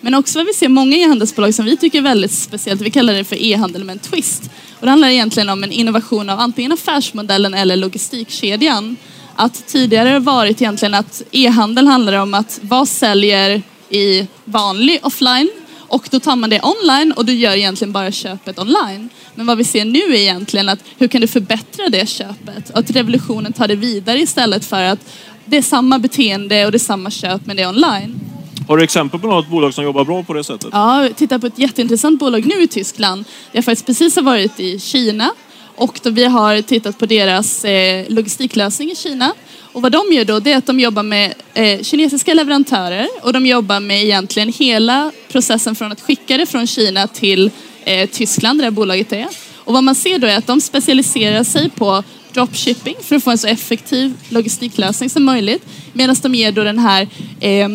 Men 0.00 0.14
också 0.14 0.38
vad 0.38 0.46
vi 0.46 0.52
ser 0.52 0.68
många 0.68 0.96
e-handelsbolag 0.96 1.54
som 1.54 1.64
vi 1.64 1.76
tycker 1.76 1.98
är 1.98 2.02
väldigt 2.02 2.32
speciellt. 2.32 2.80
Vi 2.80 2.90
kallar 2.90 3.14
det 3.14 3.24
för 3.24 3.42
e-handel 3.42 3.84
med 3.84 3.92
en 3.92 3.98
twist. 3.98 4.42
Och 4.80 4.86
det 4.86 4.90
handlar 4.90 5.08
egentligen 5.08 5.48
om 5.48 5.64
en 5.64 5.72
innovation 5.72 6.30
av 6.30 6.40
antingen 6.40 6.72
affärsmodellen 6.72 7.54
eller 7.54 7.76
logistikkedjan. 7.76 8.96
Att 9.34 9.66
tidigare 9.66 10.08
har 10.08 10.14
det 10.14 10.20
varit 10.20 10.62
egentligen 10.62 10.94
att 10.94 11.22
e-handel 11.30 11.86
handlar 11.86 12.12
om 12.12 12.34
att 12.34 12.60
vad 12.62 12.88
säljer 12.88 13.62
i 13.90 14.26
vanlig 14.44 14.98
offline 15.02 15.50
och 15.92 16.08
då 16.10 16.20
tar 16.20 16.36
man 16.36 16.50
det 16.50 16.60
online 16.62 17.12
och 17.12 17.24
du 17.24 17.32
gör 17.32 17.56
egentligen 17.56 17.92
bara 17.92 18.12
köpet 18.12 18.58
online. 18.58 19.08
Men 19.34 19.46
vad 19.46 19.58
vi 19.58 19.64
ser 19.64 19.84
nu 19.84 19.98
är 19.98 20.14
egentligen 20.14 20.68
att 20.68 20.78
hur 20.98 21.08
kan 21.08 21.20
du 21.20 21.26
förbättra 21.26 21.88
det 21.88 22.08
köpet? 22.08 22.70
Och 22.70 22.78
att 22.78 22.90
revolutionen 22.90 23.52
tar 23.52 23.68
det 23.68 23.74
vidare 23.74 24.18
istället 24.20 24.64
för 24.64 24.82
att 24.82 24.98
det 25.44 25.56
är 25.56 25.62
samma 25.62 25.98
beteende 25.98 26.66
och 26.66 26.72
det 26.72 26.76
är 26.76 26.78
samma 26.78 27.10
köp 27.10 27.46
men 27.46 27.56
det 27.56 27.62
är 27.62 27.68
online. 27.68 28.20
Har 28.68 28.76
du 28.76 28.84
exempel 28.84 29.20
på 29.20 29.26
något 29.26 29.48
bolag 29.48 29.74
som 29.74 29.84
jobbar 29.84 30.04
bra 30.04 30.22
på 30.22 30.32
det 30.32 30.44
sättet? 30.44 30.68
Ja, 30.72 31.08
titta 31.16 31.38
på 31.38 31.46
ett 31.46 31.58
jätteintressant 31.58 32.20
bolag 32.20 32.46
nu 32.46 32.62
i 32.62 32.68
Tyskland. 32.68 33.24
Jag 33.52 33.64
faktiskt 33.64 33.86
precis 33.86 34.16
har 34.16 34.22
varit 34.22 34.60
i 34.60 34.78
Kina 34.78 35.30
och 35.76 36.00
då 36.02 36.10
vi 36.10 36.24
har 36.24 36.62
tittat 36.62 36.98
på 36.98 37.06
deras 37.06 37.64
eh, 37.64 38.04
logistiklösning 38.08 38.90
i 38.90 38.96
Kina. 38.96 39.34
Och 39.72 39.82
vad 39.82 39.92
de 39.92 40.12
gör 40.12 40.24
då, 40.24 40.40
det 40.40 40.52
är 40.52 40.56
att 40.56 40.66
de 40.66 40.80
jobbar 40.80 41.02
med 41.02 41.34
eh, 41.54 41.82
kinesiska 41.82 42.34
leverantörer 42.34 43.08
och 43.22 43.32
de 43.32 43.46
jobbar 43.46 43.80
med 43.80 44.04
egentligen 44.04 44.52
hela 44.52 45.12
processen 45.28 45.74
från 45.74 45.92
att 45.92 46.00
skicka 46.00 46.36
det 46.36 46.46
från 46.46 46.66
Kina 46.66 47.06
till 47.06 47.50
eh, 47.84 48.08
Tyskland, 48.10 48.58
där 48.58 48.62
det 48.62 48.66
här 48.66 48.70
bolaget 48.70 49.12
är. 49.12 49.28
Och 49.56 49.72
vad 49.72 49.84
man 49.84 49.94
ser 49.94 50.18
då 50.18 50.26
är 50.26 50.38
att 50.38 50.46
de 50.46 50.60
specialiserar 50.60 51.44
sig 51.44 51.70
på 51.70 52.02
dropshipping 52.34 52.94
för 53.02 53.16
att 53.16 53.24
få 53.24 53.30
en 53.30 53.38
så 53.38 53.46
effektiv 53.46 54.14
logistiklösning 54.28 55.10
som 55.10 55.24
möjligt. 55.24 55.66
Medan 55.92 56.16
de 56.22 56.34
ger 56.34 56.52
då 56.52 56.64
den 56.64 56.78
här 56.78 57.08
eh, 57.40 57.68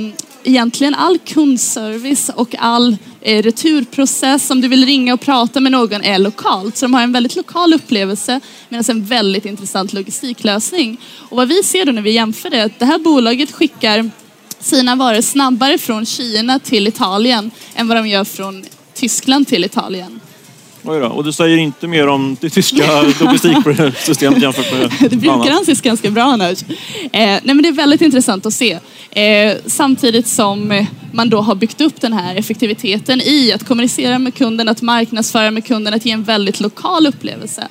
egentligen 0.43 0.95
all 0.95 1.17
kundservice 1.17 2.29
och 2.29 2.55
all 2.59 2.97
eh, 3.21 3.43
returprocess, 3.43 4.51
om 4.51 4.61
du 4.61 4.67
vill 4.67 4.85
ringa 4.85 5.13
och 5.13 5.21
prata 5.21 5.59
med 5.59 5.71
någon, 5.71 6.03
är 6.03 6.19
lokalt. 6.19 6.77
Så 6.77 6.85
de 6.85 6.93
har 6.93 7.01
en 7.01 7.11
väldigt 7.11 7.35
lokal 7.35 7.73
upplevelse 7.73 8.39
medan 8.69 8.83
en 8.89 9.05
väldigt 9.05 9.45
intressant 9.45 9.93
logistiklösning. 9.93 10.97
Och 11.17 11.37
vad 11.37 11.47
vi 11.47 11.63
ser 11.63 11.85
då 11.85 11.91
när 11.91 12.01
vi 12.01 12.11
jämför 12.11 12.49
det 12.49 12.57
är 12.57 12.65
att 12.65 12.79
det 12.79 12.85
här 12.85 12.99
bolaget 12.99 13.51
skickar 13.51 14.11
sina 14.59 14.95
varor 14.95 15.21
snabbare 15.21 15.77
från 15.77 16.05
Kina 16.05 16.59
till 16.59 16.87
Italien 16.87 17.51
än 17.75 17.87
vad 17.87 17.97
de 17.97 18.07
gör 18.07 18.23
från 18.23 18.65
Tyskland 18.93 19.47
till 19.47 19.65
Italien. 19.65 20.19
Oj 20.89 20.99
då. 20.99 21.07
Och 21.07 21.23
du 21.23 21.31
säger 21.31 21.57
inte 21.57 21.87
mer 21.87 22.07
om 22.07 22.37
det 22.41 22.49
tyska 22.49 23.01
logistiksystemet 23.19 24.41
jämfört 24.41 24.71
med 24.71 24.91
Det 25.09 25.15
brukar 25.15 25.51
anses 25.51 25.81
ganska 25.81 26.11
bra 26.11 26.23
annars. 26.23 26.63
Eh, 26.63 26.69
nej 27.11 27.41
men 27.43 27.61
det 27.61 27.67
är 27.67 27.73
väldigt 27.73 28.01
intressant 28.01 28.45
att 28.45 28.53
se. 28.53 28.79
Eh, 29.11 29.57
samtidigt 29.65 30.27
som 30.27 30.85
man 31.11 31.29
då 31.29 31.41
har 31.41 31.55
byggt 31.55 31.81
upp 31.81 32.01
den 32.01 32.13
här 32.13 32.35
effektiviteten 32.35 33.21
i 33.21 33.53
att 33.53 33.67
kommunicera 33.67 34.19
med 34.19 34.35
kunden, 34.35 34.67
att 34.67 34.81
marknadsföra 34.81 35.51
med 35.51 35.65
kunden, 35.65 35.93
att 35.93 36.05
ge 36.05 36.11
en 36.11 36.23
väldigt 36.23 36.59
lokal 36.59 37.07
upplevelse. 37.07 37.67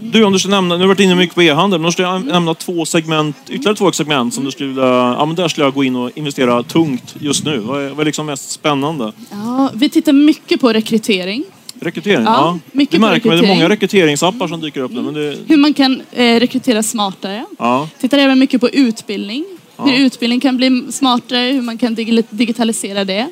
Du, 0.00 0.24
om 0.24 0.32
du 0.32 0.38
ska 0.38 0.48
nämna, 0.48 0.74
nu 0.74 0.80
har 0.80 0.80
du 0.80 0.88
varit 0.88 1.00
inne 1.00 1.14
mycket 1.14 1.34
på 1.34 1.42
e-handel, 1.42 1.80
men 1.80 1.84
om 1.84 1.88
du 1.88 1.92
ska 1.92 2.18
nämna 2.18 2.54
två 2.54 2.86
segment, 2.86 3.36
ytterligare 3.48 3.76
två 3.76 3.92
segment 3.92 4.34
som 4.34 4.44
du 4.44 4.50
skulle 4.50 4.68
vilja, 4.68 4.84
ja 4.84 5.26
men 5.26 5.36
där 5.36 5.48
skulle 5.48 5.66
jag 5.66 5.74
gå 5.74 5.84
in 5.84 5.96
och 5.96 6.10
investera 6.14 6.62
tungt 6.62 7.14
just 7.18 7.44
nu. 7.44 7.58
Vad 7.58 7.82
är, 7.82 7.90
vad 7.90 8.00
är 8.00 8.04
liksom 8.04 8.26
mest 8.26 8.50
spännande? 8.50 9.12
Ja, 9.30 9.70
vi 9.74 9.88
tittar 9.88 10.12
mycket 10.12 10.60
på 10.60 10.72
rekrytering. 10.72 11.44
Rekrytering? 11.82 12.24
Ja, 12.24 12.32
Ja, 12.32 12.58
mycket 12.72 12.92
det 12.92 12.96
på 12.98 13.06
märker. 13.06 13.30
Det 13.30 13.38
är 13.38 13.54
många 13.54 13.68
rekryteringsappar 13.68 14.48
som 14.48 14.60
dyker 14.60 14.80
upp 14.80 14.92
nu. 14.92 15.02
Men 15.02 15.14
det, 15.14 15.36
Hur 15.48 15.56
man 15.56 15.74
kan 15.74 16.02
eh, 16.12 16.40
rekrytera 16.40 16.82
smartare. 16.82 17.44
ja. 17.58 17.88
Tittar 18.00 18.18
även 18.18 18.38
mycket 18.38 18.60
på 18.60 18.68
utbildning. 18.70 19.44
Ja. 19.76 19.84
Hur 19.84 20.06
utbildning 20.06 20.40
kan 20.40 20.56
bli 20.56 20.82
smartare, 20.92 21.52
hur 21.52 21.62
man 21.62 21.78
kan 21.78 21.96
digi- 21.96 22.24
digitalisera 22.30 23.04
det. 23.04 23.28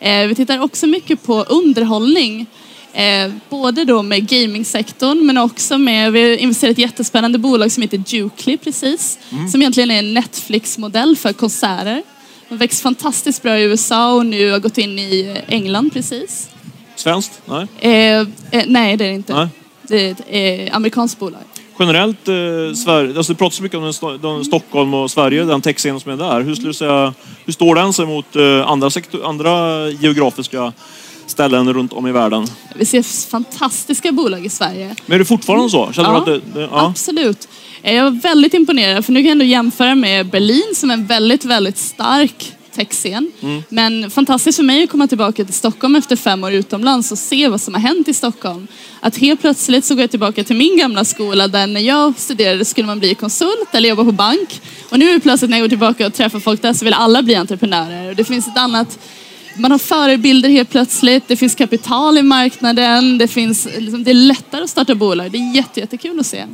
Eh, 0.00 0.26
vi 0.26 0.34
tittar 0.34 0.60
också 0.62 0.86
mycket 0.86 1.22
på 1.22 1.42
underhållning. 1.42 2.46
Eh, 2.92 3.32
både 3.50 3.84
då 3.84 4.02
med 4.02 4.28
gamingsektorn 4.28 5.26
men 5.26 5.38
också 5.38 5.78
med, 5.78 6.12
vi 6.12 6.22
har 6.22 6.36
investerat 6.36 6.68
i 6.78 6.82
ett 6.82 6.90
jättespännande 6.90 7.38
bolag 7.38 7.72
som 7.72 7.82
heter 7.82 8.02
Jukely 8.06 8.56
precis. 8.56 9.18
Som 9.52 9.62
egentligen 9.62 9.90
är 9.90 9.98
en 9.98 10.14
Netflix-modell 10.14 11.16
för 11.16 11.32
konserter. 11.32 12.02
De 12.48 12.56
växt 12.58 12.80
fantastiskt 12.82 13.42
bra 13.42 13.58
i 13.58 13.62
USA 13.62 14.12
och 14.14 14.26
nu 14.26 14.50
har 14.50 14.58
gått 14.58 14.78
in 14.78 14.98
i 14.98 15.36
England 15.48 15.92
precis. 15.92 16.48
Svenskt? 17.00 17.42
Nej. 17.46 17.66
Eh, 17.80 18.20
eh, 18.50 18.64
nej, 18.66 18.96
det 18.96 19.04
är 19.04 19.08
det 19.08 19.14
inte. 19.14 19.34
Nej. 19.34 19.48
Det 19.82 20.06
är 20.06 20.10
ett 20.12 20.68
eh, 20.70 20.76
amerikanskt 20.76 21.18
bolag. 21.18 21.40
Generellt, 21.78 22.28
eh, 22.28 22.34
Sverige, 22.84 23.16
alltså 23.16 23.32
det 23.32 23.38
pratas 23.38 23.56
så 23.56 23.62
mycket 23.62 23.78
om 23.78 23.92
den, 24.00 24.20
den 24.22 24.44
Stockholm 24.44 24.94
och 24.94 25.10
Sverige, 25.10 25.44
den 25.44 25.60
techscenen 25.60 26.00
som 26.00 26.12
är 26.12 26.16
där. 26.16 26.40
Hur, 26.40 26.54
skulle 26.54 26.68
du 26.68 26.74
säga, 26.74 27.14
hur 27.44 27.52
står 27.52 27.74
den 27.74 27.92
sig 27.92 28.06
mot 28.06 28.36
eh, 28.36 28.70
andra, 28.70 28.90
sektor, 28.90 29.24
andra 29.26 29.88
geografiska 29.90 30.72
ställen 31.26 31.72
runt 31.72 31.92
om 31.92 32.06
i 32.06 32.12
världen? 32.12 32.46
Vi 32.74 32.84
ser 32.84 33.28
fantastiska 33.30 34.12
bolag 34.12 34.46
i 34.46 34.48
Sverige. 34.48 34.94
Men 35.06 35.14
är 35.14 35.18
det 35.18 35.24
fortfarande 35.24 35.70
så? 35.70 35.92
Känner 35.92 36.08
Ja. 36.10 36.22
du 36.26 36.32
det, 36.32 36.40
det, 36.54 36.60
ja. 36.60 36.86
Absolut. 36.86 37.48
Eh, 37.82 37.94
Jag 37.94 38.04
var 38.04 38.10
väldigt 38.10 38.54
imponerad 38.54 39.04
för 39.04 39.12
nu 39.12 39.20
kan 39.20 39.24
jag 39.26 39.32
ändå 39.32 39.44
jämföra 39.44 39.94
med 39.94 40.26
Berlin 40.30 40.72
som 40.74 40.90
är 40.90 40.94
en 40.94 41.06
väldigt, 41.06 41.44
väldigt 41.44 41.78
stark 41.78 42.52
techscen. 42.80 43.32
Mm. 43.40 43.62
Men 43.68 44.10
fantastiskt 44.10 44.56
för 44.56 44.62
mig 44.62 44.84
att 44.84 44.90
komma 44.90 45.06
tillbaka 45.06 45.44
till 45.44 45.54
Stockholm 45.54 45.96
efter 45.96 46.16
fem 46.16 46.44
år 46.44 46.52
utomlands 46.52 47.12
och 47.12 47.18
se 47.18 47.48
vad 47.48 47.60
som 47.60 47.74
har 47.74 47.80
hänt 47.80 48.08
i 48.08 48.14
Stockholm. 48.14 48.66
Att 49.00 49.16
helt 49.16 49.40
plötsligt 49.40 49.84
så 49.84 49.94
går 49.94 50.00
jag 50.00 50.10
tillbaka 50.10 50.44
till 50.44 50.56
min 50.56 50.76
gamla 50.78 51.04
skola 51.04 51.48
där 51.48 51.66
när 51.66 51.80
jag 51.80 52.18
studerade 52.18 52.64
skulle 52.64 52.86
man 52.86 52.98
bli 52.98 53.14
konsult 53.14 53.74
eller 53.74 53.88
jobba 53.88 54.04
på 54.04 54.12
bank. 54.12 54.60
Och 54.88 54.98
nu 54.98 55.20
plötsligt 55.20 55.50
när 55.50 55.58
jag 55.58 55.64
går 55.64 55.68
tillbaka 55.68 56.06
och 56.06 56.14
träffar 56.14 56.40
folk 56.40 56.62
där 56.62 56.72
så 56.72 56.84
vill 56.84 56.94
alla 56.94 57.22
bli 57.22 57.34
entreprenörer. 57.34 58.08
Och 58.10 58.16
det 58.16 58.24
finns 58.24 58.48
ett 58.48 58.58
annat 58.58 58.98
man 59.56 59.70
har 59.70 59.78
förebilder 59.78 60.48
helt 60.48 60.70
plötsligt, 60.70 61.28
det 61.28 61.36
finns 61.36 61.54
kapital 61.54 62.18
i 62.18 62.22
marknaden, 62.22 63.18
det, 63.18 63.28
finns, 63.28 63.68
liksom, 63.78 64.04
det 64.04 64.10
är 64.10 64.14
lättare 64.14 64.64
att 64.64 64.70
starta 64.70 64.94
bolag. 64.94 65.30
Det 65.30 65.38
är 65.38 65.56
jätte, 65.56 65.80
jättekul 65.80 66.20
att 66.20 66.26
se. 66.26 66.46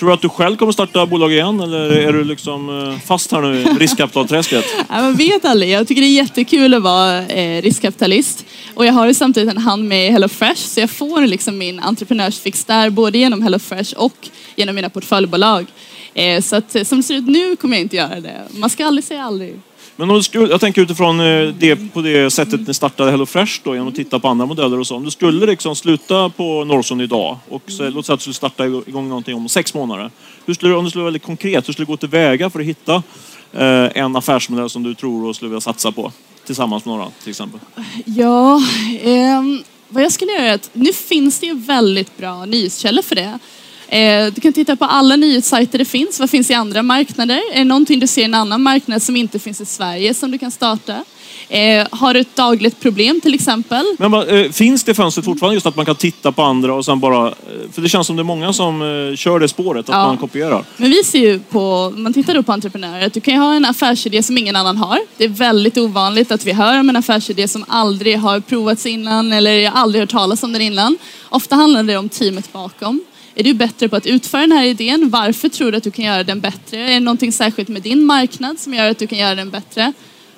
Tror 0.00 0.08
du 0.08 0.14
att 0.14 0.22
du 0.22 0.28
själv 0.28 0.56
kommer 0.56 0.72
starta 0.72 1.06
bolag 1.06 1.32
igen 1.32 1.60
eller 1.60 1.90
är 1.90 2.12
du 2.12 2.24
liksom 2.24 2.88
eh, 2.90 2.98
fast 2.98 3.32
här 3.32 3.40
nu 3.40 3.60
i 3.60 3.64
riskkapitalträsket? 3.64 4.64
Ja, 4.88 5.02
man 5.02 5.14
vet 5.14 5.44
aldrig. 5.44 5.70
Jag 5.70 5.88
tycker 5.88 6.02
det 6.02 6.08
är 6.08 6.12
jättekul 6.12 6.74
att 6.74 6.82
vara 6.82 7.26
eh, 7.26 7.62
riskkapitalist. 7.62 8.46
Och 8.74 8.86
jag 8.86 8.92
har 8.92 9.06
ju 9.06 9.14
samtidigt 9.14 9.50
en 9.50 9.58
hand 9.58 9.84
med 9.84 10.12
HelloFresh 10.12 10.60
så 10.60 10.80
jag 10.80 10.90
får 10.90 11.26
liksom 11.26 11.58
min 11.58 11.80
entreprenörsfix 11.80 12.64
där 12.64 12.90
både 12.90 13.18
genom 13.18 13.42
HelloFresh 13.42 13.94
och 13.96 14.28
genom 14.56 14.74
mina 14.74 14.90
portföljbolag. 14.90 15.66
Eh, 16.14 16.40
så 16.40 16.56
att, 16.56 16.86
som 16.86 16.98
det 16.98 17.02
ser 17.02 17.14
ut 17.14 17.26
nu 17.26 17.56
kommer 17.56 17.76
jag 17.76 17.82
inte 17.82 17.96
göra 17.96 18.20
det. 18.20 18.42
Man 18.50 18.70
ska 18.70 18.86
aldrig 18.86 19.04
säga 19.04 19.24
aldrig. 19.24 19.60
Men 20.00 20.10
om 20.10 20.16
du 20.16 20.22
skulle, 20.22 20.48
jag 20.48 20.60
tänker 20.60 20.82
utifrån 20.82 21.20
eh, 21.20 21.54
det, 21.58 21.92
på 21.92 22.02
det 22.02 22.30
sättet 22.30 22.66
ni 22.66 22.74
startade 22.74 23.10
HelloFresh 23.10 23.60
då, 23.64 23.74
genom 23.74 23.88
att 23.88 23.94
titta 23.94 24.18
på 24.18 24.28
andra 24.28 24.46
modeller 24.46 24.78
och 24.78 24.86
så. 24.86 24.96
Om 24.96 25.04
du 25.04 25.10
skulle 25.10 25.46
liksom 25.46 25.76
sluta 25.76 26.28
på 26.28 26.64
Norson 26.64 27.00
idag 27.00 27.38
och 27.48 27.62
så, 27.66 27.90
låt 27.90 28.06
säga 28.06 28.14
att 28.14 28.20
du 28.20 28.22
skulle 28.22 28.34
starta 28.34 28.66
igång 28.66 29.08
någonting 29.08 29.34
om 29.34 29.48
sex 29.48 29.74
månader. 29.74 30.10
Hur 30.46 30.54
skulle, 30.54 30.74
om 30.74 30.84
du 30.84 30.90
skulle 30.90 31.02
vara 31.02 31.10
väldigt 31.10 31.22
konkret, 31.22 31.68
hur 31.68 31.72
skulle 31.72 31.86
du 31.86 31.90
gå 31.90 31.96
tillväga 31.96 32.50
för 32.50 32.60
att 32.60 32.66
hitta 32.66 33.02
eh, 33.52 33.96
en 34.02 34.16
affärsmodell 34.16 34.70
som 34.70 34.82
du 34.82 34.94
tror 34.94 35.28
och 35.28 35.36
skulle 35.36 35.48
vilja 35.48 35.60
satsa 35.60 35.92
på 35.92 36.12
tillsammans 36.46 36.84
med 36.84 36.94
några 36.94 37.10
till 37.22 37.30
exempel? 37.30 37.60
Ja, 38.04 38.62
ehm, 39.02 39.62
vad 39.88 40.02
jag 40.02 40.12
skulle 40.12 40.32
göra 40.32 40.44
är 40.46 40.54
att 40.54 40.70
nu 40.72 40.92
finns 40.92 41.38
det 41.40 41.46
ju 41.46 41.54
väldigt 41.54 42.16
bra 42.16 42.44
nyhetskällor 42.44 43.02
för 43.02 43.14
det. 43.14 43.38
Eh, 43.90 44.32
du 44.34 44.40
kan 44.40 44.52
titta 44.52 44.76
på 44.76 44.84
alla 44.84 45.16
nyhetssajter 45.16 45.78
det 45.78 45.84
finns. 45.84 46.20
Vad 46.20 46.30
finns 46.30 46.50
i 46.50 46.54
andra 46.54 46.82
marknader? 46.82 47.40
Är 47.52 47.58
det 47.58 47.64
någonting 47.64 48.00
du 48.00 48.06
ser 48.06 48.22
i 48.22 48.24
en 48.24 48.34
annan 48.34 48.62
marknad 48.62 49.02
som 49.02 49.16
inte 49.16 49.38
finns 49.38 49.60
i 49.60 49.66
Sverige 49.66 50.14
som 50.14 50.30
du 50.30 50.38
kan 50.38 50.50
starta? 50.50 51.04
Eh, 51.48 51.86
har 51.90 52.14
du 52.14 52.20
ett 52.20 52.36
dagligt 52.36 52.80
problem 52.80 53.20
till 53.20 53.34
exempel? 53.34 53.84
Men 53.98 54.14
eh, 54.14 54.50
finns 54.50 54.84
det 54.84 54.94
fönstret 54.94 55.24
fortfarande 55.24 55.54
just 55.54 55.66
att 55.66 55.76
man 55.76 55.86
kan 55.86 55.96
titta 55.96 56.32
på 56.32 56.42
andra 56.42 56.74
och 56.74 56.84
sen 56.84 57.00
bara... 57.00 57.34
För 57.72 57.82
det 57.82 57.88
känns 57.88 58.06
som 58.06 58.16
det 58.16 58.22
är 58.22 58.24
många 58.24 58.52
som 58.52 58.80
kör 59.16 59.38
det 59.38 59.48
spåret, 59.48 59.88
att 59.88 59.94
ja. 59.94 60.06
man 60.06 60.16
kopierar. 60.16 60.64
Men 60.76 60.90
vi 60.90 61.04
ser 61.04 61.18
ju 61.18 61.38
på, 61.38 61.92
man 61.96 62.12
tittar 62.12 62.34
då 62.34 62.42
på 62.42 62.52
entreprenörer, 62.52 63.06
att 63.06 63.12
du 63.12 63.20
kan 63.20 63.34
ju 63.34 63.40
ha 63.40 63.54
en 63.54 63.64
affärsidé 63.64 64.22
som 64.22 64.38
ingen 64.38 64.56
annan 64.56 64.76
har. 64.76 64.98
Det 65.16 65.24
är 65.24 65.28
väldigt 65.28 65.78
ovanligt 65.78 66.32
att 66.32 66.46
vi 66.46 66.52
hör 66.52 66.80
om 66.80 66.88
en 66.88 66.96
affärsidé 66.96 67.48
som 67.48 67.64
aldrig 67.68 68.18
har 68.18 68.40
provats 68.40 68.86
innan 68.86 69.32
eller 69.32 69.70
aldrig 69.70 70.02
hört 70.02 70.10
talas 70.10 70.42
om 70.42 70.52
den 70.52 70.62
innan. 70.62 70.98
Ofta 71.28 71.56
handlar 71.56 71.82
det 71.82 71.96
om 71.96 72.08
teamet 72.08 72.52
bakom. 72.52 73.00
Är 73.34 73.44
du 73.44 73.54
bättre 73.54 73.88
på 73.88 73.96
att 73.96 74.06
utföra 74.06 74.40
den 74.40 74.52
här 74.52 74.64
idén? 74.64 75.10
Varför 75.10 75.48
tror 75.48 75.72
du 75.72 75.78
att 75.78 75.84
du 75.84 75.90
kan 75.90 76.04
göra 76.04 76.24
den 76.24 76.40
bättre? 76.40 76.78
Är 76.78 76.94
det 76.94 77.00
någonting 77.00 77.32
särskilt 77.32 77.68
med 77.68 77.82
din 77.82 78.04
marknad 78.04 78.58
som 78.58 78.74
gör 78.74 78.90
att 78.90 78.98
du 78.98 79.06
kan 79.06 79.18
göra 79.18 79.34
den 79.34 79.50
bättre? 79.50 79.92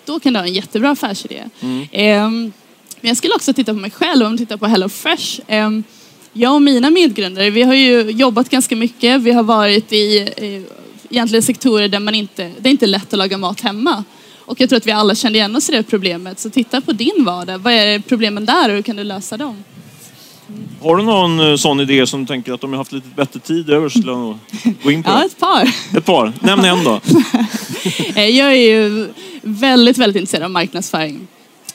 Då 0.04 0.20
kan 0.20 0.32
du 0.32 0.38
ha 0.38 0.46
en 0.46 0.52
jättebra 0.52 0.90
affärsidé. 0.90 1.42
Mm. 1.60 2.26
Um, 2.26 2.52
men 3.00 3.08
jag 3.08 3.16
skulle 3.16 3.34
också 3.34 3.52
titta 3.52 3.72
på 3.72 3.78
mig 3.78 3.90
själv, 3.90 4.26
om 4.26 4.32
du 4.32 4.38
tittar 4.38 4.56
på 4.56 4.66
HelloFresh. 4.66 5.40
Um, 5.48 5.84
jag 6.32 6.54
och 6.54 6.62
mina 6.62 6.90
medgrundare, 6.90 7.50
vi 7.50 7.62
har 7.62 7.74
ju 7.74 8.10
jobbat 8.10 8.48
ganska 8.48 8.76
mycket. 8.76 9.20
Vi 9.20 9.32
har 9.32 9.42
varit 9.42 9.92
i 9.92 10.18
eh, 10.36 10.62
egentligen 11.10 11.42
sektorer 11.42 11.88
där 11.88 12.00
man 12.00 12.14
inte, 12.14 12.50
det 12.58 12.68
är 12.68 12.70
inte 12.70 12.86
lätt 12.86 13.12
att 13.12 13.18
laga 13.18 13.38
mat 13.38 13.60
hemma. 13.60 14.04
Och 14.38 14.60
jag 14.60 14.68
tror 14.68 14.76
att 14.76 14.86
vi 14.86 14.92
alla 14.92 15.14
kände 15.14 15.38
igen 15.38 15.56
oss 15.56 15.68
i 15.68 15.72
det 15.72 15.82
problemet. 15.82 16.40
Så 16.40 16.50
titta 16.50 16.80
på 16.80 16.92
din 16.92 17.24
vardag. 17.24 17.58
Vad 17.58 17.72
är 17.72 17.98
problemen 17.98 18.44
där 18.44 18.68
och 18.68 18.74
hur 18.74 18.82
kan 18.82 18.96
du 18.96 19.04
lösa 19.04 19.36
dem? 19.36 19.64
Har 20.82 20.96
du 20.96 21.02
någon 21.02 21.40
eh, 21.40 21.56
sån 21.56 21.80
idé 21.80 22.06
som 22.06 22.20
du 22.20 22.26
tänker 22.26 22.52
att 22.52 22.64
om 22.64 22.72
jag 22.72 22.78
haft 22.78 22.92
lite 22.92 23.08
bättre 23.16 23.40
tid 23.40 23.70
över 23.70 23.88
så 23.88 23.98
skulle 23.98 24.12
jag 24.12 24.38
gå 24.82 24.90
in 24.90 25.02
på 25.02 25.10
Ja, 25.10 25.24
ett 25.24 25.38
par. 25.38 25.74
Ett 25.98 26.04
par. 26.04 26.32
Nämn 26.40 26.64
en 26.64 26.84
då. 26.84 27.00
Eh, 28.14 28.28
jag 28.28 28.52
är 28.52 28.72
ju 28.72 29.08
väldigt, 29.42 29.98
väldigt 29.98 30.20
intresserad 30.20 30.44
av 30.44 30.50
marknadsföring. 30.50 31.26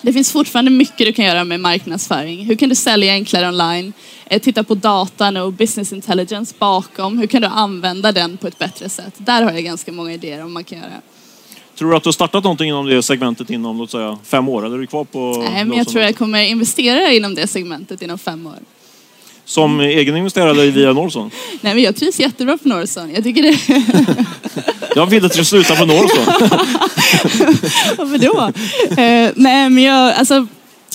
Det 0.01 0.13
finns 0.13 0.31
fortfarande 0.31 0.71
mycket 0.71 0.97
du 0.97 1.13
kan 1.13 1.25
göra 1.25 1.43
med 1.43 1.59
marknadsföring. 1.59 2.45
Hur 2.45 2.55
kan 2.55 2.69
du 2.69 2.75
sälja 2.75 3.13
enklare 3.13 3.47
online? 3.47 3.93
Eh, 4.25 4.41
titta 4.41 4.63
på 4.63 4.75
datan 4.75 5.37
och 5.37 5.53
business 5.53 5.93
intelligence 5.93 6.55
bakom. 6.59 7.17
Hur 7.17 7.27
kan 7.27 7.41
du 7.41 7.47
använda 7.47 8.11
den 8.11 8.37
på 8.37 8.47
ett 8.47 8.59
bättre 8.59 8.89
sätt? 8.89 9.13
Där 9.17 9.43
har 9.43 9.51
jag 9.51 9.63
ganska 9.63 9.91
många 9.91 10.13
idéer 10.13 10.43
om 10.43 10.53
man 10.53 10.63
kan 10.63 10.77
göra. 10.77 11.01
Tror 11.77 11.91
du 11.91 11.97
att 11.97 12.03
du 12.03 12.07
har 12.07 12.13
startat 12.13 12.43
någonting 12.43 12.69
inom 12.69 12.85
det 12.85 13.03
segmentet 13.03 13.49
inom 13.49 13.77
låt 13.77 13.91
säga, 13.91 14.17
fem 14.23 14.49
år? 14.49 14.65
Eller 14.65 14.75
är 14.75 14.79
du 14.79 14.87
kvar 14.87 15.03
på... 15.03 15.45
Nej, 15.51 15.65
men 15.65 15.77
jag 15.77 15.87
tror 15.87 16.03
jag 16.03 16.17
kommer 16.17 16.43
investera 16.43 17.11
inom 17.11 17.35
det 17.35 17.47
segmentet 17.47 18.01
inom 18.01 18.17
fem 18.17 18.47
år. 18.47 18.55
Som 19.45 19.79
egen 19.79 20.17
investerare 20.17 20.71
via 20.71 20.93
Norson? 20.93 21.31
Nej, 21.61 21.73
men 21.73 21.83
jag 21.83 21.95
trivs 21.95 22.19
jättebra 22.19 22.57
på 22.57 22.67
Norson. 22.67 23.11
Jag 23.15 23.23
tycker 23.23 23.41
det... 23.41 23.57
jag 24.95 25.05
vill 25.05 25.25
att 25.25 25.33
du 25.33 25.45
slutar 25.45 25.75
på 25.75 25.85
Norson. 25.85 26.25
Varför 27.97 28.17
då? 28.17 28.41
Uh, 29.01 29.31
nej, 29.35 29.69
men 29.69 29.83
jag, 29.83 30.13
alltså, 30.13 30.47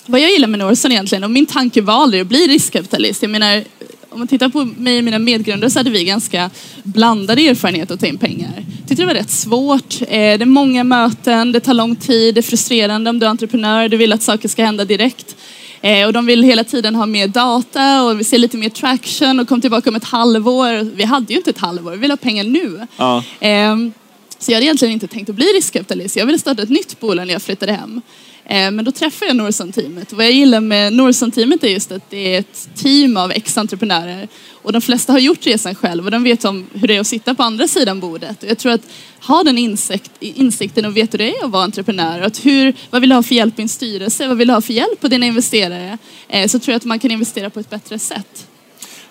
vad 0.06 0.20
jag 0.20 0.30
gillar 0.30 0.48
med 0.48 0.58
Norson 0.58 0.92
egentligen, 0.92 1.24
och 1.24 1.30
min 1.30 1.46
tanke 1.46 1.80
var 1.80 1.94
aldrig 1.94 2.22
att 2.22 2.28
bli 2.28 2.46
riskkapitalist. 2.46 3.22
Jag 3.22 3.30
menar, 3.30 3.64
om 4.12 4.18
man 4.18 4.28
tittar 4.28 4.48
på 4.48 4.64
mig 4.64 4.98
och 4.98 5.04
mina 5.04 5.18
medgrundare 5.18 5.70
så 5.70 5.78
hade 5.78 5.90
vi 5.90 6.04
ganska 6.04 6.50
blandade 6.82 7.48
erfarenheter 7.48 7.94
att 7.94 8.00
ta 8.00 8.06
in 8.06 8.18
pengar. 8.18 8.52
Jag 8.56 8.88
tyckte 8.88 9.02
det 9.02 9.06
var 9.06 9.14
rätt 9.14 9.30
svårt. 9.30 10.02
Eh, 10.02 10.08
det 10.08 10.42
är 10.42 10.46
många 10.46 10.84
möten, 10.84 11.52
det 11.52 11.60
tar 11.60 11.74
lång 11.74 11.96
tid, 11.96 12.34
det 12.34 12.40
är 12.40 12.42
frustrerande 12.42 13.10
om 13.10 13.18
du 13.18 13.26
är 13.26 13.30
entreprenör, 13.30 13.88
du 13.88 13.96
vill 13.96 14.12
att 14.12 14.22
saker 14.22 14.48
ska 14.48 14.64
hända 14.64 14.84
direkt. 14.84 15.36
Eh, 15.80 16.06
och 16.06 16.12
de 16.12 16.26
vill 16.26 16.42
hela 16.42 16.64
tiden 16.64 16.94
ha 16.94 17.06
mer 17.06 17.28
data 17.28 18.02
och 18.02 18.20
vi 18.20 18.24
ser 18.24 18.38
lite 18.38 18.56
mer 18.56 18.68
traction 18.68 19.40
och 19.40 19.48
kom 19.48 19.60
tillbaka 19.60 19.90
om 19.90 19.96
ett 19.96 20.04
halvår. 20.04 20.96
Vi 20.96 21.04
hade 21.04 21.32
ju 21.32 21.38
inte 21.38 21.50
ett 21.50 21.58
halvår, 21.58 21.90
vi 21.90 21.96
vill 21.96 22.10
ha 22.10 22.16
pengar 22.16 22.44
nu. 22.44 22.86
Ja. 22.96 23.24
Ehm, 23.40 23.92
så 24.38 24.50
jag 24.50 24.56
hade 24.56 24.64
egentligen 24.64 24.94
inte 24.94 25.06
tänkt 25.06 25.30
att 25.30 25.36
bli 25.36 25.44
riskkapitalist. 25.46 26.16
Jag 26.16 26.26
ville 26.26 26.38
starta 26.38 26.62
ett 26.62 26.68
nytt 26.68 27.00
bolag 27.00 27.26
när 27.26 27.32
jag 27.32 27.42
flyttade 27.42 27.72
hem. 27.72 28.00
Eh, 28.44 28.70
men 28.70 28.84
då 28.84 28.92
träffade 28.92 29.26
jag 29.26 29.36
Norson-teamet. 29.36 30.12
Vad 30.12 30.24
jag 30.24 30.32
gillar 30.32 30.60
med 30.60 30.92
Norson-teamet 30.92 31.64
är 31.64 31.68
just 31.68 31.92
att 31.92 32.10
det 32.10 32.34
är 32.34 32.38
ett 32.38 32.68
team 32.74 33.16
av 33.16 33.32
ex-entreprenörer. 33.32 34.28
Och 34.62 34.72
de 34.72 34.82
flesta 34.82 35.12
har 35.12 35.18
gjort 35.18 35.46
resan 35.46 35.74
själv 35.74 36.04
och 36.04 36.10
de 36.10 36.24
vet 36.24 36.44
om 36.44 36.66
hur 36.72 36.88
det 36.88 36.96
är 36.96 37.00
att 37.00 37.06
sitta 37.06 37.34
på 37.34 37.42
andra 37.42 37.68
sidan 37.68 38.00
bordet. 38.00 38.42
Och 38.42 38.48
jag 38.48 38.58
tror 38.58 38.72
att 38.72 38.86
ha 39.20 39.42
den 39.42 39.58
insikt, 39.58 40.10
insikten 40.20 40.84
och 40.84 40.96
vet 40.96 41.14
hur 41.14 41.18
det 41.18 41.36
är 41.36 41.44
att 41.44 41.50
vara 41.50 41.64
entreprenör. 41.64 42.20
Att 42.20 42.46
hur, 42.46 42.74
vad 42.90 43.00
vill 43.00 43.10
du 43.10 43.16
ha 43.16 43.22
för 43.22 43.34
hjälp 43.34 43.58
i 43.58 43.62
en 43.62 43.68
styrelse? 43.68 44.28
Vad 44.28 44.36
vill 44.36 44.48
du 44.48 44.54
ha 44.54 44.60
för 44.60 44.72
hjälp 44.72 45.00
på 45.00 45.08
dina 45.08 45.26
investerare? 45.26 45.98
Eh, 46.28 46.48
så 46.48 46.58
tror 46.58 46.72
jag 46.72 46.76
att 46.76 46.84
man 46.84 46.98
kan 46.98 47.10
investera 47.10 47.50
på 47.50 47.60
ett 47.60 47.70
bättre 47.70 47.98
sätt. 47.98 48.46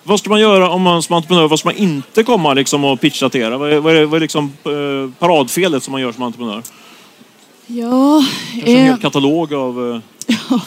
Vad 0.04 0.18
ska 0.18 0.30
man 0.30 0.40
göra 0.40 0.70
om 0.70 0.82
man 0.82 1.02
som 1.02 1.16
entreprenör, 1.16 1.48
vad 1.48 1.58
ska 1.58 1.68
man 1.68 1.76
inte 1.76 2.22
komma 2.22 2.54
liksom 2.54 2.84
och 2.84 3.00
pitcha 3.00 3.28
till 3.28 3.40
er? 3.40 3.50
Vad 3.50 3.72
är, 3.72 3.78
vad 3.78 3.96
är, 3.96 4.04
vad 4.04 4.16
är 4.16 4.20
liksom, 4.20 4.52
eh, 4.64 5.14
paradfelet 5.18 5.82
som 5.82 5.92
man 5.92 6.00
gör 6.00 6.12
som 6.12 6.22
entreprenör? 6.22 6.62
Ja... 7.66 8.24
Kanske 8.52 8.70
en 8.70 8.86
hel 8.86 8.98
katalog 8.98 9.54
av... 9.54 10.02
Ja. 10.26 10.60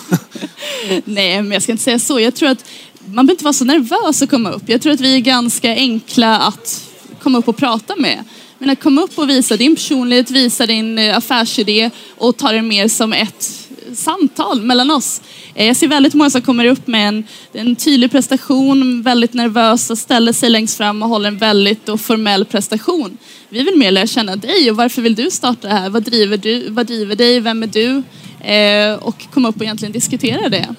Nej, 1.05 1.41
men 1.41 1.51
jag 1.51 1.63
ska 1.63 1.71
inte 1.71 1.84
säga 1.84 1.99
så. 1.99 2.19
Jag 2.19 2.36
tror 2.36 2.49
att 2.49 2.65
man 3.05 3.25
behöver 3.25 3.31
inte 3.31 3.43
vara 3.43 3.53
så 3.53 3.65
nervös 3.65 4.21
att 4.21 4.29
komma 4.29 4.51
upp. 4.51 4.63
Jag 4.65 4.81
tror 4.81 4.93
att 4.93 4.99
vi 4.99 5.15
är 5.15 5.19
ganska 5.19 5.75
enkla 5.75 6.39
att 6.39 6.89
komma 7.21 7.38
upp 7.38 7.47
och 7.47 7.58
prata 7.58 7.95
med. 7.95 8.23
Men 8.58 8.69
att 8.69 8.79
komma 8.79 9.01
upp 9.01 9.19
och 9.19 9.29
visa 9.29 9.58
din 9.58 9.75
personlighet, 9.75 10.31
visa 10.31 10.65
din 10.65 10.99
eh, 10.99 11.17
affärsidé 11.17 11.89
och 12.17 12.38
ta 12.38 12.51
det 12.51 12.62
mer 12.62 12.88
som 12.88 13.13
ett 13.13 13.64
samtal 13.97 14.62
mellan 14.62 14.91
oss. 14.91 15.21
Eh, 15.55 15.67
jag 15.67 15.75
ser 15.75 15.88
väldigt 15.88 16.13
många 16.13 16.29
som 16.29 16.41
kommer 16.41 16.65
upp 16.65 16.88
med 16.88 17.08
en, 17.08 17.23
en 17.53 17.75
tydlig 17.75 18.12
prestation, 18.12 19.01
väldigt 19.01 19.34
nervösa, 19.34 19.95
ställer 19.95 20.34
sig 20.34 20.49
längst 20.49 20.77
fram 20.77 21.03
och 21.03 21.10
håller 21.10 21.27
en 21.27 21.38
väldigt 21.38 21.89
formell 21.97 22.45
prestation. 22.45 23.17
Vi 23.49 23.63
vill 23.63 23.77
mer 23.77 23.91
lära 23.91 24.08
känna 24.08 24.36
dig 24.36 24.71
och 24.71 24.77
varför 24.77 25.01
vill 25.01 25.15
du 25.15 25.31
starta 25.31 25.67
det 25.67 25.73
här? 25.73 25.89
Vad 25.89 26.03
driver, 26.03 26.38
du, 26.38 26.69
vad 26.69 26.88
driver 26.88 27.15
dig? 27.15 27.39
Vem 27.39 27.63
är 27.63 27.67
du? 27.67 28.03
Eh, 28.45 28.93
och 28.93 29.25
komma 29.34 29.49
upp 29.49 29.55
och 29.55 29.63
egentligen 29.63 29.91
diskutera 29.91 30.49
det. 30.49 30.75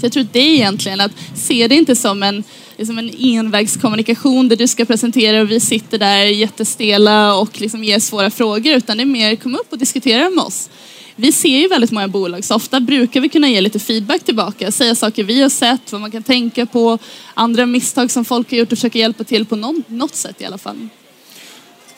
Så 0.00 0.06
jag 0.06 0.12
tror 0.12 0.26
det 0.32 0.40
är 0.40 0.54
egentligen 0.54 1.00
att 1.00 1.12
se 1.34 1.68
det 1.68 1.74
inte 1.74 1.96
som 1.96 2.22
en, 2.22 2.44
liksom 2.76 2.98
en 2.98 3.10
envägskommunikation 3.18 4.48
där 4.48 4.56
du 4.56 4.66
ska 4.66 4.84
presentera 4.84 5.40
och 5.40 5.50
vi 5.50 5.60
sitter 5.60 5.98
där 5.98 6.24
jättestela 6.24 7.34
och 7.34 7.60
liksom 7.60 7.84
ger 7.84 7.98
svåra 7.98 8.30
frågor 8.30 8.74
utan 8.74 8.96
det 8.96 9.02
är 9.02 9.06
mer 9.06 9.36
komma 9.36 9.58
upp 9.58 9.72
och 9.72 9.78
diskutera 9.78 10.30
med 10.30 10.44
oss 10.44 10.70
vi 11.20 11.32
ser 11.32 11.58
ju 11.58 11.68
väldigt 11.68 11.90
många 11.90 12.08
bolag 12.08 12.44
så 12.44 12.54
ofta 12.54 12.80
brukar 12.80 13.20
vi 13.20 13.28
kunna 13.28 13.48
ge 13.48 13.60
lite 13.60 13.78
feedback 13.78 14.24
tillbaka, 14.24 14.72
säga 14.72 14.94
saker 14.94 15.24
vi 15.24 15.42
har 15.42 15.48
sett, 15.48 15.92
vad 15.92 16.00
man 16.00 16.10
kan 16.10 16.22
tänka 16.22 16.66
på, 16.66 16.98
andra 17.34 17.66
misstag 17.66 18.10
som 18.10 18.24
folk 18.24 18.50
har 18.50 18.58
gjort 18.58 18.72
och 18.72 18.78
försöka 18.78 18.98
hjälpa 18.98 19.24
till 19.24 19.46
på 19.46 19.56
något 19.88 20.14
sätt 20.14 20.40
i 20.40 20.44
alla 20.44 20.58
fall. 20.58 20.88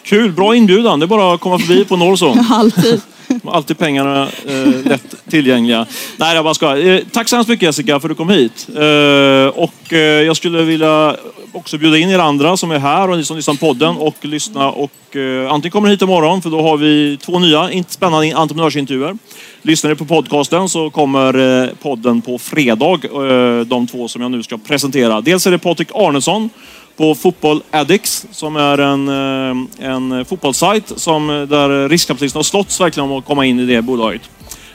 Kul, 0.02 0.32
bra 0.32 0.56
inbjudan. 0.56 1.00
Det 1.00 1.06
är 1.06 1.08
bara 1.08 1.35
att 1.35 1.40
komma 1.40 1.58
förbi 1.58 1.85
på 1.85 1.96
Norrson. 1.96 2.38
Alltid. 2.50 3.00
Alltid 3.45 3.79
pengarna 3.79 4.29
eh, 4.47 4.85
lätt 4.85 5.14
tillgängliga. 5.31 5.87
Nej, 6.16 6.35
jag 6.35 6.45
bara 6.45 6.55
ska. 6.55 6.77
Eh, 6.77 7.01
tack 7.12 7.29
så 7.29 7.37
hemskt 7.37 7.49
mycket 7.49 7.66
Jessica 7.66 8.01
för 8.01 8.09
att 8.09 8.11
du 8.11 8.14
kom 8.14 8.29
hit. 8.29 8.68
Eh, 8.68 9.62
och 9.62 9.92
eh, 9.92 9.99
jag 9.99 10.37
skulle 10.37 10.62
vilja 10.62 11.16
också 11.53 11.79
bjuda 11.79 11.99
in 11.99 12.11
er 12.11 12.18
andra 12.18 12.57
som 12.57 12.71
är 12.71 12.79
här 12.79 13.11
och 13.11 13.16
ni 13.16 13.25
som 13.25 13.37
lyssnar 13.37 13.55
på 13.55 13.66
podden 13.66 13.97
och 13.97 14.16
lyssna 14.21 14.71
och 14.71 15.16
eh, 15.16 15.53
antingen 15.53 15.71
kommer 15.71 15.88
ni 15.88 15.95
hit 15.95 16.03
imorgon 16.03 16.42
för 16.42 16.51
då 16.51 16.62
har 16.62 16.77
vi 16.77 17.16
två 17.16 17.38
nya 17.38 17.85
spännande 17.88 18.37
entreprenörsintervjuer. 18.37 19.16
Lyssnar 19.62 19.90
ni 19.90 19.97
på 19.97 20.05
podcasten 20.05 20.68
så 20.68 20.90
kommer 20.90 21.62
eh, 21.62 21.71
podden 21.83 22.23
på 22.23 22.38
fredag, 22.38 22.99
eh, 23.05 23.61
de 23.66 23.87
två 23.87 24.09
som 24.09 24.23
jag 24.23 24.31
nu 24.31 24.42
ska 24.42 24.59
presentera. 24.59 25.21
Dels 25.21 25.47
är 25.47 25.51
det 25.51 25.59
Patrik 25.59 25.88
Arnesson 25.95 26.51
på 26.96 27.14
Fotboll 27.14 27.62
Addicts 27.70 28.26
som 28.33 28.57
är 28.57 28.78
en, 28.78 29.09
eh, 29.09 29.87
en 29.87 30.24
fotbollssajt 30.24 30.92
som, 30.96 31.31
eh, 31.31 31.42
där 31.42 31.88
riskkapitalisterna 31.88 32.38
har 32.38 32.44
slått 32.44 32.81
verkligen 32.81 33.11
om 33.11 33.18
att 33.18 33.24
komma 33.24 33.46
in 33.46 33.61
i 33.61 33.66
det 33.66 33.83
bolaget. 33.83 34.22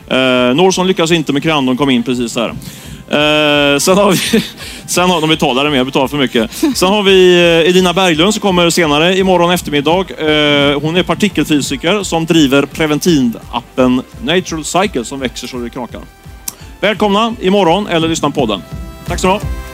Eh, 0.08 0.56
Norson 0.56 0.88
lyckas 0.88 1.12
inte 1.12 1.34
med 1.34 1.44
Crandon 1.44 1.78
kom 1.78 1.90
in 1.90 2.04
precis 2.04 2.34
där. 2.34 2.54
Eh, 3.10 3.80
sen 3.80 3.98
har 3.98 4.12
vi... 4.12 4.44
Sen 4.88 5.10
har, 5.10 5.22
de 5.22 5.30
betalade 5.30 5.70
mer, 5.70 5.84
betalar 5.84 6.08
för 6.08 6.18
mycket. 6.18 6.52
Sen 6.76 6.90
har 6.90 7.04
vi 7.04 7.36
eh, 7.36 7.70
Elina 7.70 7.94
Berglund 7.94 8.34
som 8.34 8.42
kommer 8.42 8.70
senare 8.70 9.18
imorgon 9.18 9.52
eftermiddag. 9.52 10.12
Eh, 10.12 10.80
hon 10.82 10.98
är 10.98 11.04
partikelfysiker 11.04 12.04
som 12.04 12.26
driver 12.26 12.66
preventivappen 12.66 14.02
Natural 14.22 14.66
Cycle 14.66 15.06
som 15.06 15.20
växer 15.20 15.48
så 15.48 15.58
det 15.58 15.70
knakar. 15.70 16.02
Välkomna 16.80 17.34
imorgon 17.42 17.88
eller 17.88 18.08
lyssna 18.08 18.30
på 18.30 18.40
podden. 18.40 18.62
Tack 19.08 19.20
så 19.20 19.34
mycket. 19.34 19.67